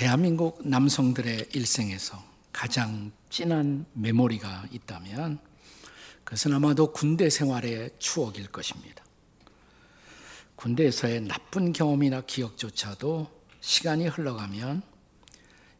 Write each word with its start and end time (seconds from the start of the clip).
대한민국 0.00 0.66
남성들의 0.66 1.48
일생에서 1.52 2.24
가장 2.54 3.12
진한 3.28 3.84
메모리가 3.92 4.68
있다면 4.72 5.38
그것은 6.24 6.54
아마도 6.54 6.90
군대 6.90 7.28
생활의 7.28 7.90
추억일 7.98 8.46
것입니다. 8.46 9.04
군대에서의 10.56 11.20
나쁜 11.20 11.74
경험이나 11.74 12.22
기억조차도 12.22 13.30
시간이 13.60 14.06
흘러가면 14.06 14.80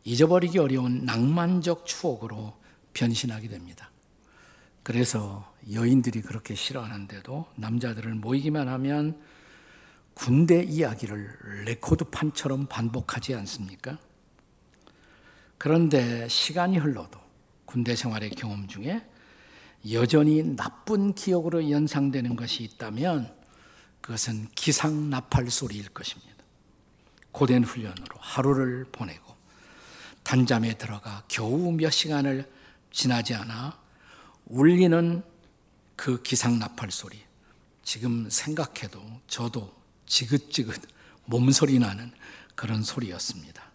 잊어버리기 0.04 0.58
어려운 0.58 1.06
낭만적 1.06 1.86
추억으로 1.86 2.52
변신하게 2.92 3.48
됩니다. 3.48 3.90
그래서 4.82 5.50
여인들이 5.72 6.20
그렇게 6.20 6.54
싫어하는데도 6.54 7.46
남자들을 7.56 8.16
모이기만 8.16 8.68
하면 8.68 9.18
군대 10.12 10.62
이야기를 10.62 11.64
레코드판처럼 11.64 12.66
반복하지 12.66 13.34
않습니까? 13.34 13.96
그런데 15.60 16.26
시간이 16.26 16.78
흘러도 16.78 17.20
군대 17.66 17.94
생활의 17.94 18.30
경험 18.30 18.66
중에 18.66 19.06
여전히 19.90 20.42
나쁜 20.56 21.14
기억으로 21.14 21.70
연상되는 21.70 22.34
것이 22.34 22.62
있다면 22.62 23.30
그것은 24.00 24.48
기상 24.54 25.10
나팔 25.10 25.50
소리일 25.50 25.90
것입니다. 25.90 26.34
고된 27.32 27.64
훈련으로 27.64 28.16
하루를 28.18 28.86
보내고 28.90 29.36
단잠에 30.22 30.78
들어가 30.78 31.24
겨우 31.28 31.70
몇 31.72 31.90
시간을 31.90 32.50
지나지 32.90 33.34
않아 33.34 33.78
울리는 34.46 35.22
그 35.94 36.22
기상 36.22 36.58
나팔 36.58 36.90
소리. 36.90 37.20
지금 37.82 38.30
생각해도 38.30 39.02
저도 39.26 39.70
지긋지긋 40.06 40.80
몸소리 41.26 41.78
나는 41.78 42.12
그런 42.54 42.82
소리였습니다. 42.82 43.69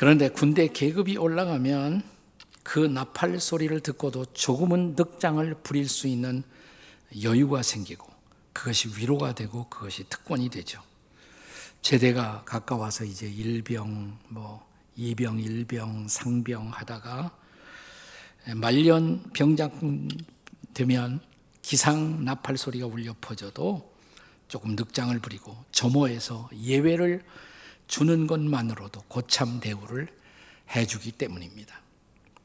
그런데 0.00 0.30
군대 0.30 0.66
계급이 0.66 1.18
올라가면 1.18 2.02
그 2.62 2.78
나팔 2.78 3.38
소리를 3.38 3.78
듣고도 3.80 4.24
조금은 4.32 4.94
늑장을 4.96 5.54
부릴 5.62 5.90
수 5.90 6.08
있는 6.08 6.42
여유가 7.22 7.62
생기고 7.62 8.06
그것이 8.54 8.88
위로가 8.96 9.34
되고 9.34 9.68
그것이 9.68 10.04
특권이 10.08 10.48
되죠. 10.48 10.80
제대가 11.82 12.44
가까워서 12.46 13.04
이제 13.04 13.28
일병, 13.28 14.18
뭐 14.28 14.66
이병, 14.96 15.38
일병, 15.38 16.08
상병 16.08 16.70
하다가 16.70 17.36
말년 18.56 19.22
병장 19.34 20.08
되면 20.72 21.20
기상 21.60 22.24
나팔 22.24 22.56
소리가 22.56 22.86
울려 22.86 23.14
퍼져도 23.20 23.92
조금 24.48 24.76
늑장을 24.76 25.18
부리고 25.18 25.62
점호해서 25.72 26.48
예외를 26.58 27.22
주는 27.90 28.28
것만으로도 28.28 29.02
고참 29.08 29.58
대우를 29.58 30.06
해주기 30.76 31.10
때문입니다. 31.10 31.80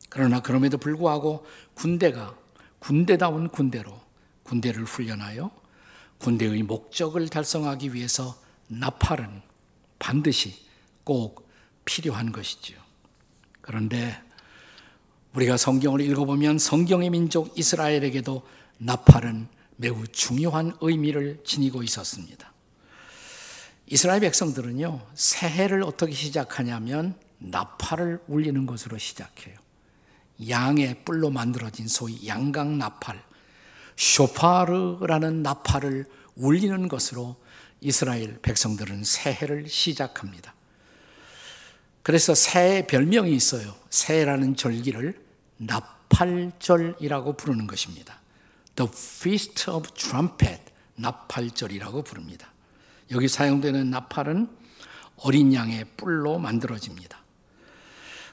그러나 0.10 0.42
그럼에도 0.42 0.80
불구하고 0.80 1.46
군대가 1.76 2.36
군대다운 2.80 3.50
군대로 3.50 4.02
군대를 4.42 4.86
훈련하여 4.86 5.52
군대의 6.18 6.64
목적을 6.64 7.30
달성하기 7.30 7.94
위해서 7.94 8.36
나팔은 8.70 9.44
반드시 10.00 10.66
꼭 11.04 11.48
필요한 11.86 12.32
것이지요. 12.32 12.80
그런데 13.62 14.20
우리가 15.36 15.58
성경을 15.58 16.02
읽어보면 16.02 16.58
성경의 16.58 17.12
민족 17.12 17.56
이스라엘에게도 17.56 18.42
나팔은 18.80 19.48
매우 19.76 20.08
중요한 20.08 20.76
의미를 20.82 21.40
지니고 21.46 21.84
있었습니다. 21.84 22.55
이스라엘 23.88 24.20
백성들은요, 24.22 25.08
새해를 25.14 25.84
어떻게 25.84 26.14
시작하냐면 26.14 27.16
나팔을 27.38 28.24
울리는 28.28 28.66
것으로 28.66 28.98
시작해요. 28.98 29.56
양의 30.50 31.04
뿔로 31.06 31.30
만들어진 31.30 31.88
소위 31.88 32.28
양강 32.28 32.78
나팔, 32.78 33.22
쇼파르라는 33.96 35.44
나팔을 35.44 36.06
울리는 36.36 36.88
것으로 36.88 37.36
이스라엘 37.80 38.40
백성들은 38.42 39.04
새해를 39.04 39.70
시작합니다. 39.70 40.54
그래서 42.02 42.36
새해 42.36 42.86
별명이 42.86 43.34
있어요. 43.34 43.76
새해라는 43.90 44.56
절기를 44.56 45.24
나팔절이라고 45.58 47.34
부르는 47.38 47.68
것입니다. 47.68 48.20
The 48.76 48.92
Feast 48.92 49.70
of 49.70 49.90
Trumpet, 49.94 50.62
나팔절이라고 50.96 52.04
부릅니다. 52.04 52.52
여기 53.12 53.28
사용되는 53.28 53.90
나팔은 53.90 54.50
어린 55.18 55.54
양의 55.54 55.86
뿔로 55.98 56.40
만들어집니다. 56.40 57.24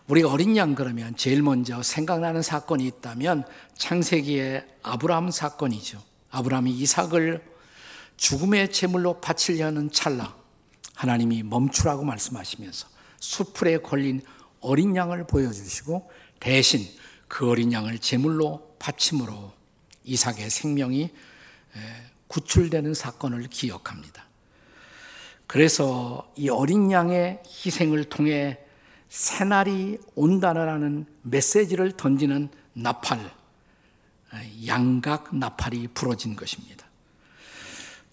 우리가 0.08 0.30
어린 0.30 0.56
양 0.56 0.74
그러면 0.74 1.16
제일 1.16 1.42
먼저 1.42 1.82
생각나는 1.82 2.42
사건이 2.42 2.86
있다면 2.86 3.44
창세기의 3.76 4.66
아브라함 4.82 5.30
사건이죠. 5.30 6.02
아브라함이 6.30 6.72
이삭을 6.72 7.42
죽음의 8.16 8.72
제물로 8.72 9.20
바치려는 9.20 9.90
찰나 9.90 10.34
하나님이 10.94 11.42
멈추라고 11.44 12.04
말씀하시면서 12.04 12.88
수풀에 13.20 13.78
걸린 13.78 14.22
어린 14.60 14.94
양을 14.96 15.26
보여주시고 15.26 16.10
대신 16.40 16.86
그 17.28 17.48
어린 17.48 17.72
양을 17.72 17.98
제물로 17.98 18.76
바침으로 18.78 19.52
이삭의 20.04 20.50
생명이 20.50 21.10
구출되는 22.26 22.94
사건을 22.94 23.48
기억합니다. 23.48 24.26
그래서 25.52 26.26
이 26.34 26.48
어린 26.48 26.90
양의 26.90 27.42
희생을 27.46 28.04
통해 28.04 28.56
새날이 29.10 29.98
온다라는 30.14 31.04
메시지를 31.20 31.92
던지는 31.92 32.48
나팔, 32.72 33.30
양각 34.66 35.36
나팔이 35.36 35.88
부러진 35.88 36.36
것입니다. 36.36 36.86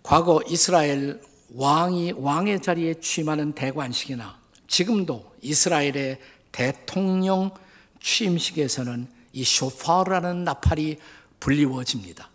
과거 0.04 0.42
이스라엘 0.50 1.22
왕이 1.56 2.16
왕의 2.18 2.62
자리에 2.62 2.96
취임하는 2.96 3.54
대관식이나 3.54 4.38
지금도 4.68 5.32
이스라엘의 5.42 6.20
대통령 6.52 7.52
취임식에서는 8.02 9.08
이 9.32 9.46
쇼파라는 9.46 10.44
나팔이 10.44 10.98
불리워집니다. 11.40 12.29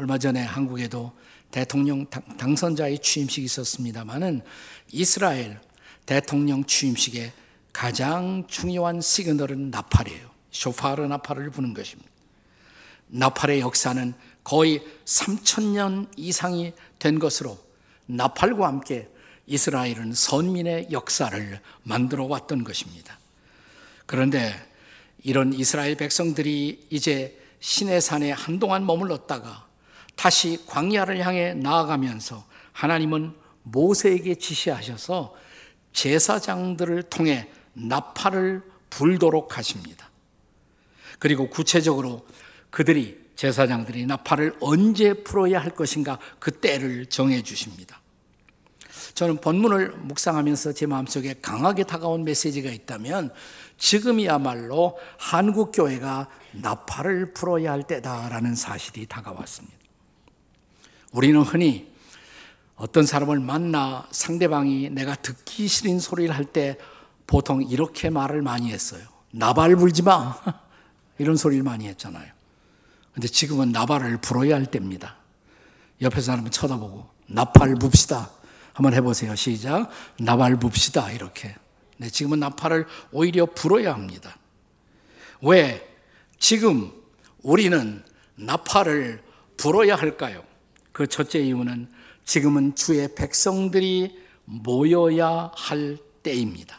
얼마 0.00 0.16
전에 0.16 0.40
한국에도 0.40 1.12
대통령 1.50 2.06
당선자의 2.06 3.00
취임식이 3.00 3.44
있었습니다만은 3.44 4.40
이스라엘 4.92 5.60
대통령 6.06 6.64
취임식의 6.64 7.30
가장 7.70 8.46
중요한 8.46 9.02
시그널은 9.02 9.70
나팔이에요. 9.70 10.30
쇼파르 10.52 11.02
나팔을 11.02 11.50
부는 11.50 11.74
것입니다. 11.74 12.10
나팔의 13.08 13.60
역사는 13.60 14.14
거의 14.42 14.82
3천년 15.04 16.08
이상이 16.16 16.72
된 16.98 17.18
것으로 17.18 17.58
나팔과 18.06 18.66
함께 18.66 19.06
이스라엘은 19.46 20.14
선민의 20.14 20.88
역사를 20.92 21.60
만들어 21.82 22.24
왔던 22.24 22.64
것입니다. 22.64 23.18
그런데 24.06 24.54
이런 25.22 25.52
이스라엘 25.52 25.94
백성들이 25.96 26.86
이제 26.88 27.38
신의 27.60 28.00
산에 28.00 28.32
한동안 28.32 28.86
머물렀다가 28.86 29.68
다시 30.20 30.62
광야를 30.66 31.24
향해 31.24 31.54
나아가면서 31.54 32.44
하나님은 32.72 33.32
모세에게 33.62 34.34
지시하셔서 34.34 35.34
제사장들을 35.94 37.04
통해 37.04 37.48
나팔을 37.72 38.62
불도록 38.90 39.56
하십니다. 39.56 40.10
그리고 41.18 41.48
구체적으로 41.48 42.26
그들이 42.68 43.18
제사장들이 43.34 44.04
나팔을 44.04 44.56
언제 44.60 45.14
풀어야 45.14 45.58
할 45.58 45.70
것인가 45.70 46.18
그 46.38 46.50
때를 46.50 47.06
정해 47.06 47.42
주십니다. 47.42 47.98
저는 49.14 49.38
본문을 49.38 49.92
묵상하면서 49.92 50.74
제 50.74 50.84
마음속에 50.84 51.36
강하게 51.40 51.84
다가온 51.84 52.24
메시지가 52.24 52.70
있다면 52.70 53.32
지금이야말로 53.78 54.98
한국 55.16 55.72
교회가 55.72 56.28
나팔을 56.52 57.32
풀어야 57.32 57.72
할 57.72 57.84
때다라는 57.84 58.54
사실이 58.54 59.06
다가왔습니다. 59.06 59.79
우리는 61.12 61.40
흔히 61.42 61.90
어떤 62.76 63.04
사람을 63.04 63.40
만나 63.40 64.06
상대방이 64.10 64.90
내가 64.90 65.14
듣기 65.14 65.68
싫은 65.68 65.98
소리를 66.00 66.34
할 66.34 66.44
때 66.44 66.78
보통 67.26 67.62
이렇게 67.62 68.10
말을 68.10 68.42
많이 68.42 68.72
했어요. 68.72 69.02
나발 69.30 69.76
불지 69.76 70.02
마. 70.02 70.36
이런 71.18 71.36
소리를 71.36 71.62
많이 71.62 71.86
했잖아요. 71.86 72.26
근데 73.12 73.28
지금은 73.28 73.70
나발을 73.70 74.16
불어야 74.20 74.56
할 74.56 74.66
때입니다. 74.66 75.16
옆에 76.00 76.20
사람을 76.20 76.50
쳐다보고 76.50 77.08
나팔 77.26 77.74
붑시다. 77.74 78.30
한번 78.72 78.94
해보세요. 78.94 79.36
시작. 79.36 79.90
나발 80.18 80.58
붑시다. 80.58 81.10
이렇게. 81.12 81.54
네, 81.98 82.08
지금은 82.08 82.40
나팔을 82.40 82.86
오히려 83.12 83.46
불어야 83.46 83.92
합니다. 83.92 84.36
왜? 85.42 85.86
지금 86.38 86.90
우리는 87.42 88.02
나팔을 88.36 89.22
불어야 89.56 89.94
할까요? 89.94 90.42
그 91.00 91.06
첫째 91.06 91.38
이유는 91.38 91.88
지금은 92.26 92.74
주의 92.74 93.08
백성들이 93.14 94.20
모여야 94.44 95.50
할 95.54 95.96
때입니다. 96.22 96.78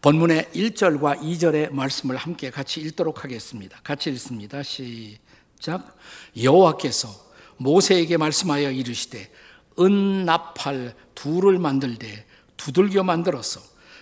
본문의 0.00 0.44
1절과 0.54 1.20
2절의 1.20 1.70
말씀을 1.70 2.16
함께 2.16 2.48
같이 2.48 2.80
읽도록 2.80 3.24
하겠습니다. 3.24 3.78
같이 3.82 4.08
읽습니다. 4.12 4.62
시작. 4.62 5.94
여호와께서 6.42 7.10
모세에게 7.58 8.16
말씀하여 8.16 8.70
이르시되 8.70 9.30
은나팔 9.78 10.94
둘을 11.14 11.58
만들되 11.58 12.24
두들겨 12.56 13.02
만들어서 13.02 13.60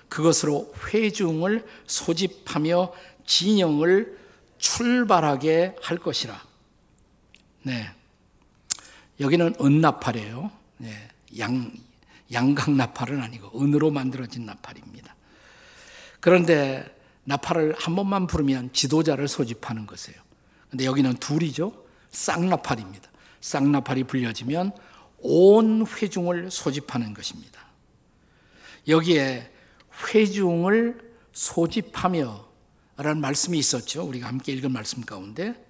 그것으로 0.08 0.73
회중을 0.87 1.67
소집하며 1.88 2.93
진영을 3.26 4.20
출발하게 4.58 5.75
할 5.82 5.99
것이라. 5.99 6.40
네. 7.64 7.90
여기는 9.21 9.55
은나팔이에요. 9.61 10.51
네. 10.79 11.09
양, 11.39 11.73
양강 12.33 12.77
나팔은 12.77 13.21
아니고 13.21 13.61
은으로 13.61 13.91
만들어진 13.91 14.47
나팔입니다. 14.47 15.15
그런데 16.21 16.85
나팔을 17.25 17.75
한 17.79 17.97
번만 17.97 18.27
부르면 18.27 18.73
지도자를 18.73 19.29
소집하는 19.29 19.87
것이에요. 19.87 20.21
근데 20.71 20.85
여기는 20.85 21.15
둘이죠. 21.15 21.85
쌍나팔입니다. 22.11 23.11
쌍나팔이 23.41 24.05
불려지면 24.05 24.73
온 25.19 25.87
회중을 25.87 26.51
소집하는 26.51 27.15
것입니다. 27.15 27.67
여기에 28.89 29.51
회중을 30.09 31.01
소집하며 31.33 32.47
라는 32.99 33.21
말씀이 33.21 33.59
있었죠. 33.59 34.05
우리가 34.05 34.29
함께 34.29 34.53
읽은 34.53 34.73
말씀 34.73 35.03
가운데 35.03 35.66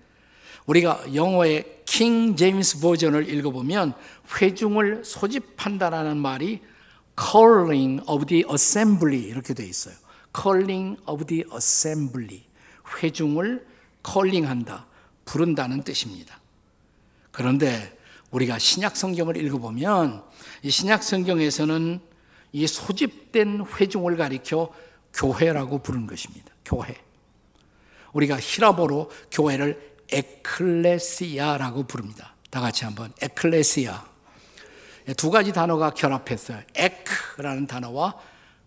우리가 0.66 1.14
영어의 1.14 1.82
킹 1.84 2.36
제임스 2.36 2.80
버전을 2.80 3.28
읽어보면 3.28 3.94
회중을 4.40 5.04
소집한다라는 5.04 6.16
말이 6.16 6.60
calling 7.18 8.02
of 8.08 8.26
the 8.26 8.44
assembly 8.50 9.22
이렇게 9.28 9.54
되어 9.54 9.66
있어요. 9.66 9.94
calling 10.36 11.00
of 11.06 11.24
the 11.24 11.44
assembly 11.52 12.44
회중을 13.02 13.66
calling한다 14.04 14.86
부른다는 15.24 15.82
뜻입니다. 15.82 16.40
그런데 17.30 17.96
우리가 18.30 18.58
신약 18.58 18.96
성경을 18.96 19.36
읽어보면 19.36 20.22
이 20.62 20.70
신약 20.70 21.02
성경에서는 21.02 22.00
이 22.52 22.66
소집된 22.66 23.64
회중을 23.78 24.16
가리켜 24.16 24.72
교회라고 25.12 25.78
부른 25.78 26.06
것입니다. 26.06 26.52
교회. 26.64 26.96
우리가 28.12 28.38
히라보로 28.40 29.10
교회를 29.30 29.95
에클레시아라고 30.10 31.84
부릅니다. 31.84 32.34
다 32.50 32.60
같이 32.60 32.84
한번 32.84 33.12
에클레시아. 33.20 34.04
두 35.16 35.30
가지 35.30 35.52
단어가 35.52 35.90
결합했어요. 35.90 36.60
에크라는 36.74 37.66
단어와 37.66 38.14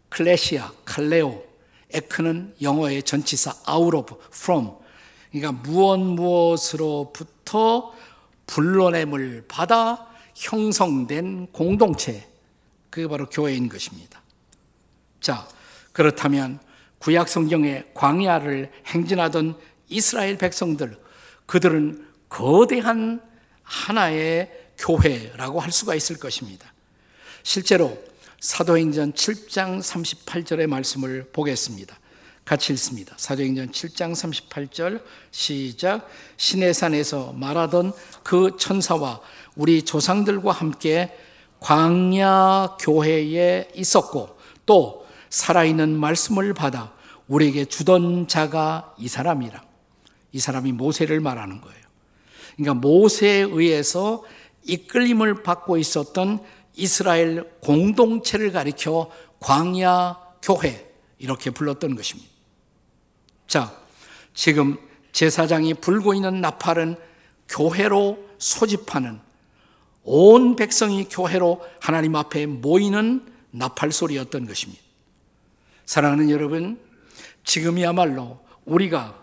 클레시아, 0.09 0.71
칼레오. 0.85 1.43
에크는 1.91 2.55
영어의 2.61 3.03
전치사 3.03 3.53
out 3.69 3.97
of, 3.97 4.15
from. 4.27 4.71
그러니까 5.31 5.51
무엇 5.63 5.97
무엇으로부터 5.99 7.93
불러냄을 8.45 9.45
받아 9.47 10.07
형성된 10.35 11.47
공동체. 11.51 12.27
그게 12.89 13.07
바로 13.07 13.27
교회인 13.27 13.69
것입니다. 13.69 14.21
자, 15.19 15.47
그렇다면 15.91 16.59
구약 16.99 17.27
성경의 17.27 17.91
광야를 17.93 18.71
행진하던 18.87 19.57
이스라엘 19.87 20.37
백성들, 20.37 20.99
그들은 21.49 22.05
거대한 22.29 23.19
하나의 23.63 24.51
교회라고 24.77 25.59
할 25.59 25.71
수가 25.71 25.95
있을 25.95 26.19
것입니다. 26.19 26.71
실제로 27.41 27.97
사도행전 28.39 29.13
7장 29.13 29.79
38절의 29.79 30.67
말씀을 30.67 31.29
보겠습니다. 31.33 31.97
같이 32.45 32.71
읽습니다. 32.73 33.15
사도행전 33.17 33.71
7장 33.71 34.13
38절 34.13 35.01
시작 35.31 36.07
시내산에서 36.37 37.33
말하던 37.33 37.93
그 38.21 38.55
천사와 38.59 39.19
우리 39.55 39.81
조상들과 39.81 40.51
함께 40.51 41.17
광야 41.61 42.77
교회에 42.79 43.69
있었고 43.73 44.37
또 44.67 45.07
살아있는 45.31 45.97
말씀을 45.97 46.53
받아 46.53 46.93
우리에게 47.27 47.65
주던 47.65 48.27
자가 48.27 48.93
이 48.99 49.07
사람이라. 49.07 49.68
이 50.31 50.39
사람이 50.39 50.71
모세를 50.73 51.19
말하는 51.19 51.61
거예요. 51.61 51.79
그러니까 52.55 52.73
모세에 52.75 53.41
의해서 53.41 54.23
이끌림을 54.63 55.43
받고 55.43 55.77
있었던 55.77 56.43
이스라엘 56.75 57.49
공동체를 57.61 58.51
가리켜 58.51 59.09
광야 59.39 60.17
교회 60.41 60.89
이렇게 61.17 61.49
불렀던 61.49 61.95
것입니다. 61.95 62.29
자, 63.47 63.75
지금 64.33 64.77
제사장이 65.11 65.75
불고 65.75 66.13
있는 66.13 66.41
나팔은 66.41 66.95
교회로 67.47 68.29
소집하는 68.37 69.19
온 70.03 70.55
백성이 70.55 71.05
교회로 71.05 71.65
하나님 71.79 72.15
앞에 72.15 72.45
모이는 72.45 73.25
나팔 73.51 73.91
소리였던 73.91 74.47
것입니다. 74.47 74.81
사랑하는 75.85 76.29
여러분, 76.29 76.79
지금이야말로 77.43 78.39
우리가 78.65 79.19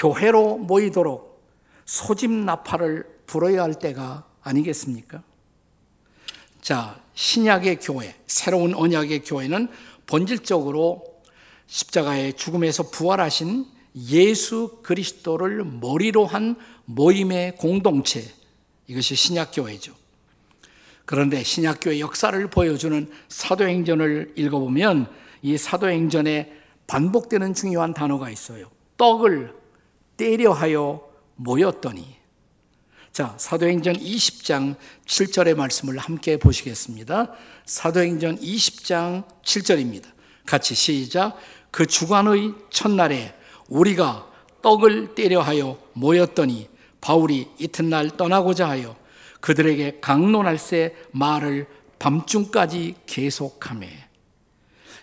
교회로 0.00 0.56
모이도록 0.56 1.44
소집 1.84 2.30
나팔을 2.30 3.04
불어야 3.26 3.62
할 3.62 3.74
때가 3.74 4.26
아니겠습니까? 4.40 5.22
자, 6.62 6.98
신약의 7.14 7.80
교회, 7.80 8.14
새로운 8.26 8.74
언약의 8.74 9.24
교회는 9.24 9.68
본질적으로 10.06 11.04
십자가의 11.66 12.32
죽음에서 12.32 12.84
부활하신 12.90 13.66
예수 14.08 14.78
그리스도를 14.82 15.64
머리로 15.64 16.24
한 16.24 16.56
모임의 16.86 17.56
공동체, 17.56 18.24
이것이 18.86 19.14
신약교회죠. 19.14 19.94
그런데 21.04 21.42
신약교회 21.42 22.00
역사를 22.00 22.48
보여주는 22.48 23.10
사도행전을 23.28 24.32
읽어보면 24.36 25.12
이 25.42 25.58
사도행전에 25.58 26.56
반복되는 26.86 27.52
중요한 27.52 27.92
단어가 27.92 28.30
있어요. 28.30 28.70
떡을 28.96 29.59
때려 30.20 30.52
하여 30.52 31.00
모였더니. 31.36 32.14
자, 33.10 33.34
사도행전 33.38 33.96
20장 33.96 34.76
7절의 35.06 35.56
말씀을 35.56 35.96
함께 35.96 36.36
보시겠습니다. 36.36 37.32
사도행전 37.64 38.38
20장 38.38 39.24
7절입니다. 39.42 40.04
같이 40.44 40.74
시작. 40.74 41.38
그 41.70 41.86
주관의 41.86 42.52
첫날에 42.68 43.34
우리가 43.70 44.30
떡을 44.60 45.14
때려 45.14 45.40
하여 45.40 45.78
모였더니 45.94 46.68
바울이 47.00 47.48
이튿날 47.58 48.10
떠나고자 48.10 48.68
하여 48.68 48.96
그들에게 49.40 50.00
강론할새 50.02 50.96
말을 51.12 51.66
밤중까지 51.98 52.96
계속하며 53.06 53.86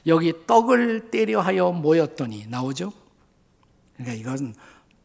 여기 0.05 0.33
떡을 0.45 1.09
때려 1.09 1.41
하여 1.41 1.71
모였더니 1.71 2.45
나오죠? 2.47 2.93
그러니까 3.95 4.15
이건 4.15 4.53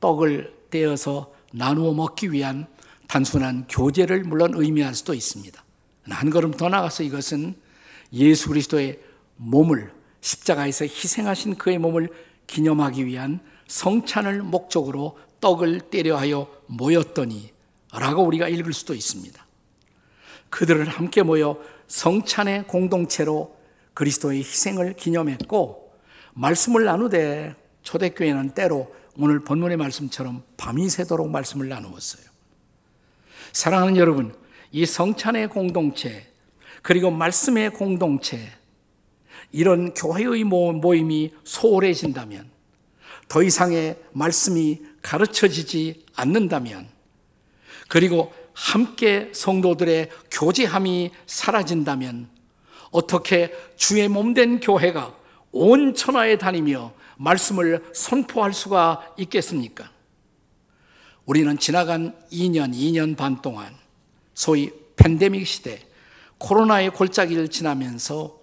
떡을 0.03 0.53
떼어서 0.69 1.33
나누어 1.53 1.95
먹기 1.95 2.33
위한 2.33 2.67
단순한 3.07 3.67
교제를 3.69 4.25
물론 4.25 4.53
의미할 4.55 4.95
수도 4.95 5.15
있습니다. 5.15 5.65
한 6.11 6.31
걸음 6.31 6.51
더 6.51 6.69
나가서 6.69 7.05
이것은 7.05 7.55
예수 8.13 8.49
그리스도의 8.49 9.01
몸을 9.37 9.93
십자가에서 10.21 10.85
희생하신 10.85 11.57
그의 11.57 11.79
몸을 11.79 12.09
기념하기 12.47 13.07
위한 13.07 13.41
성찬을 13.69 14.43
목적으로 14.43 15.19
떡을 15.41 15.81
때려 15.83 16.17
하여 16.17 16.49
모였더니 16.67 17.53
라고 17.93 18.25
우리가 18.25 18.49
읽을 18.49 18.73
수도 18.73 18.95
있습니다. 18.95 19.47
그들을 20.51 20.89
함께 20.89 21.23
모여 21.23 21.59
성찬의 21.87 22.67
공동체로 22.67 23.57
그리스도의 23.95 24.41
희생을 24.41 24.95
기념했고 24.95 25.93
말씀을 26.35 26.85
나누되 26.85 27.55
초대교회는 27.83 28.51
때로 28.51 28.95
오늘 29.17 29.41
본문의 29.41 29.77
말씀처럼 29.77 30.43
밤이 30.57 30.89
새도록 30.89 31.31
말씀을 31.31 31.69
나누었어요. 31.69 32.25
사랑하는 33.53 33.97
여러분, 33.97 34.35
이 34.71 34.87
성찬의 34.87 35.49
공동체 35.49 36.27
그리고 36.81 37.11
말씀의 37.11 37.71
공동체 37.71 38.51
이런 39.51 39.93
교회의 39.93 40.45
모임이 40.45 41.33
소홀해진다면 41.45 42.51
더 43.29 43.43
이상의 43.43 43.99
말씀이 44.13 44.81
가르쳐지지 45.03 46.07
않는다면 46.17 46.89
그리고 47.89 48.33
함께 48.55 49.31
성도들의 49.35 50.09
교제함이 50.31 51.11
사라진다면 51.27 52.29
어떻게 52.91 53.53
주의 53.77 54.09
몸 54.09 54.35
된 54.35 54.61
교회가 54.61 55.15
온 55.53 55.95
천하에 55.95 56.39
다니며 56.39 56.95
말씀을 57.19 57.85
선포할 57.95 58.53
수가 58.53 59.15
있겠습니까? 59.19 59.91
우리는 61.25 61.57
지나간 61.59 62.17
2년, 62.33 62.75
2년 62.75 63.17
반 63.17 63.41
동안 63.41 63.75
소위 64.35 64.71
팬데믹 64.97 65.47
시대, 65.47 65.81
코로나의 66.39 66.91
골짜기를 66.91 67.49
지나면서 67.49 68.37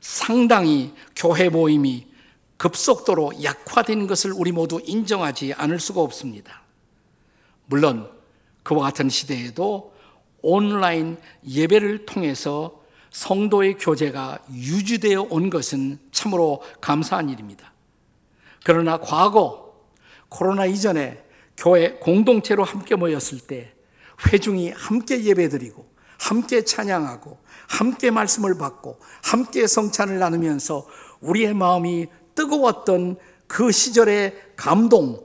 상당히 0.00 0.94
교회 1.14 1.48
모임이 1.48 2.06
급속도로 2.56 3.42
약화된 3.42 4.06
것을 4.06 4.32
우리 4.32 4.52
모두 4.52 4.80
인정하지 4.84 5.52
않을 5.54 5.78
수가 5.78 6.00
없습니다. 6.00 6.62
물론 7.66 8.10
그와 8.62 8.82
같은 8.84 9.08
시대에도 9.08 9.92
온라인 10.42 11.18
예배를 11.46 12.06
통해서 12.06 12.80
성도의 13.10 13.78
교제가 13.78 14.38
유지되어 14.52 15.26
온 15.30 15.50
것은 15.50 15.98
참으로 16.12 16.62
감사한 16.80 17.28
일입니다. 17.28 17.71
그러나 18.64 18.98
과거 18.98 19.74
코로나 20.28 20.66
이전에 20.66 21.24
교회 21.56 21.94
공동체로 21.94 22.64
함께 22.64 22.94
모였을 22.94 23.38
때 23.38 23.72
회중이 24.26 24.70
함께 24.70 25.22
예배드리고 25.24 25.90
함께 26.18 26.64
찬양하고 26.64 27.38
함께 27.68 28.10
말씀을 28.10 28.56
받고 28.56 28.98
함께 29.22 29.66
성찬을 29.66 30.18
나누면서 30.18 30.86
우리의 31.20 31.54
마음이 31.54 32.06
뜨거웠던 32.34 33.16
그 33.46 33.72
시절의 33.72 34.54
감동 34.56 35.20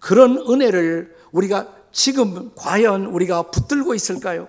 그런 0.00 0.38
은혜를 0.38 1.14
우리가 1.32 1.74
지금 1.92 2.50
과연 2.54 3.06
우리가 3.06 3.50
붙들고 3.50 3.94
있을까요? 3.94 4.48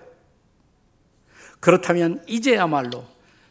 그렇다면 1.60 2.22
이제야말로 2.26 3.04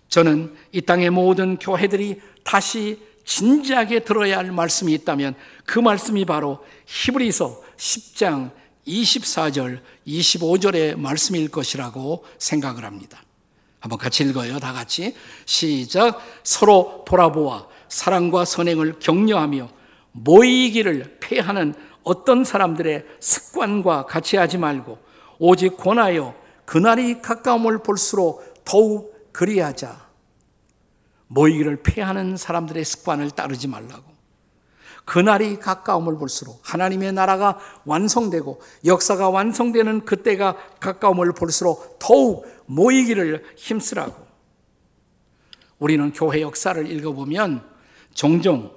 저는 0.10 0.54
이 0.74 0.82
땅의 0.82 1.10
모든 1.12 1.58
교회들이 1.58 2.22
다시 2.44 3.02
진지하게 3.26 4.02
들어야 4.02 4.38
할 4.38 4.52
말씀이 4.52 4.94
있다면 4.94 5.36
그 5.66 5.80
말씀이 5.80 6.26
바로 6.26 6.60
히브리서 6.86 7.62
10장 7.78 8.52
24절, 8.88 9.80
25절의 10.08 10.98
말씀일 10.98 11.50
것이라고 11.50 12.26
생각을 12.38 12.84
합니다. 12.84 13.22
한번 13.80 13.98
같이 13.98 14.24
읽어요. 14.24 14.60
다 14.60 14.74
같이. 14.74 15.16
시작. 15.46 16.20
서로 16.44 17.04
돌아보아 17.08 17.68
사랑과 17.90 18.46
선행을 18.46 19.00
격려하며 19.00 19.70
모이기를 20.12 21.18
폐하는 21.20 21.74
어떤 22.04 22.44
사람들의 22.44 23.06
습관과 23.20 24.06
같이 24.06 24.38
하지 24.38 24.58
말고 24.58 24.98
오직 25.40 25.78
권하여 25.78 26.36
그날이 26.66 27.22
가까움을 27.22 27.84
볼수록 27.84 28.64
더욱 28.64 29.32
그리하자. 29.32 30.01
모이기를 31.32 31.78
폐하는 31.82 32.36
사람들의 32.36 32.84
습관을 32.84 33.32
따르지 33.32 33.68
말라고. 33.68 34.12
그날이 35.06 35.58
가까움을 35.58 36.18
볼수록 36.18 36.62
하나님의 36.64 37.14
나라가 37.14 37.58
완성되고 37.86 38.62
역사가 38.86 39.30
완성되는 39.30 40.06
그때가 40.06 40.58
가까움을 40.80 41.34
볼수록 41.34 41.98
더욱 42.00 42.46
모이기를 42.66 43.46
힘쓰라고. 43.56 44.28
우리는 45.80 46.12
교회 46.14 46.42
역사를 46.42 46.86
읽어보면 46.92 47.66
종종 48.14 48.76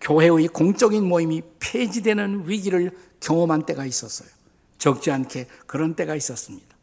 교회의 0.00 0.48
공적인 0.48 1.04
모임이 1.04 1.42
폐지되는 1.60 2.48
위기를 2.48 2.96
경험한 3.20 3.64
때가 3.64 3.86
있었어요. 3.86 4.28
적지 4.76 5.10
않게 5.10 5.46
그런 5.66 5.94
때가 5.94 6.14
있었습니다. 6.14 6.76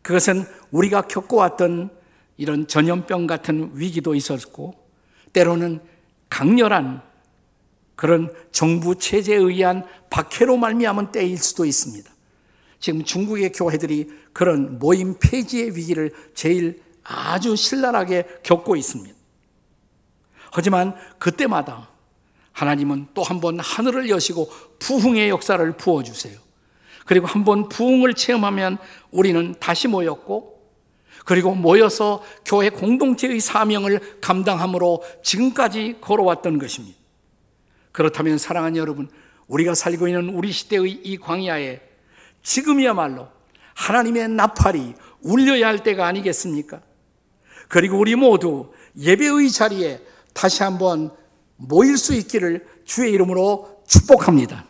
그것은 0.00 0.44
우리가 0.70 1.02
겪어왔던 1.02 2.01
이런 2.42 2.66
전염병 2.66 3.26
같은 3.28 3.70
위기도 3.74 4.14
있었고, 4.14 4.74
때로는 5.32 5.80
강렬한 6.28 7.02
그런 7.94 8.32
정부 8.50 8.98
체제에 8.98 9.36
의한 9.36 9.86
박해로 10.10 10.56
말미암은 10.56 11.12
때일 11.12 11.38
수도 11.38 11.64
있습니다. 11.64 12.10
지금 12.80 13.04
중국의 13.04 13.52
교회들이 13.52 14.10
그런 14.32 14.80
모임 14.80 15.14
폐지의 15.20 15.76
위기를 15.76 16.10
제일 16.34 16.82
아주 17.04 17.54
신랄하게 17.54 18.26
겪고 18.42 18.74
있습니다. 18.76 19.14
하지만 20.50 20.94
그때마다 21.18 21.90
하나님은 22.52 23.08
또 23.14 23.22
한 23.22 23.40
번 23.40 23.60
하늘을 23.60 24.10
여시고 24.10 24.50
부흥의 24.80 25.28
역사를 25.30 25.72
부어주세요. 25.76 26.38
그리고 27.06 27.26
한 27.26 27.44
번 27.44 27.68
부흥을 27.68 28.14
체험하면 28.14 28.78
우리는 29.10 29.54
다시 29.60 29.86
모였고 29.88 30.51
그리고 31.24 31.54
모여서 31.54 32.22
교회 32.44 32.68
공동체의 32.70 33.40
사명을 33.40 34.20
감당함으로 34.20 35.02
지금까지 35.22 35.98
걸어왔던 36.00 36.58
것입니다. 36.58 36.98
그렇다면 37.92 38.38
사랑하는 38.38 38.76
여러분, 38.76 39.08
우리가 39.46 39.74
살고 39.74 40.08
있는 40.08 40.30
우리 40.30 40.50
시대의 40.50 40.90
이 40.90 41.18
광야에 41.18 41.80
지금이야말로 42.42 43.28
하나님의 43.74 44.28
나팔이 44.30 44.94
울려야 45.20 45.68
할 45.68 45.82
때가 45.82 46.06
아니겠습니까? 46.06 46.80
그리고 47.68 47.98
우리 47.98 48.16
모두 48.16 48.72
예배의 48.98 49.50
자리에 49.50 50.00
다시 50.34 50.62
한번 50.62 51.10
모일 51.56 51.96
수 51.96 52.14
있기를 52.14 52.66
주의 52.84 53.12
이름으로 53.12 53.82
축복합니다. 53.86 54.66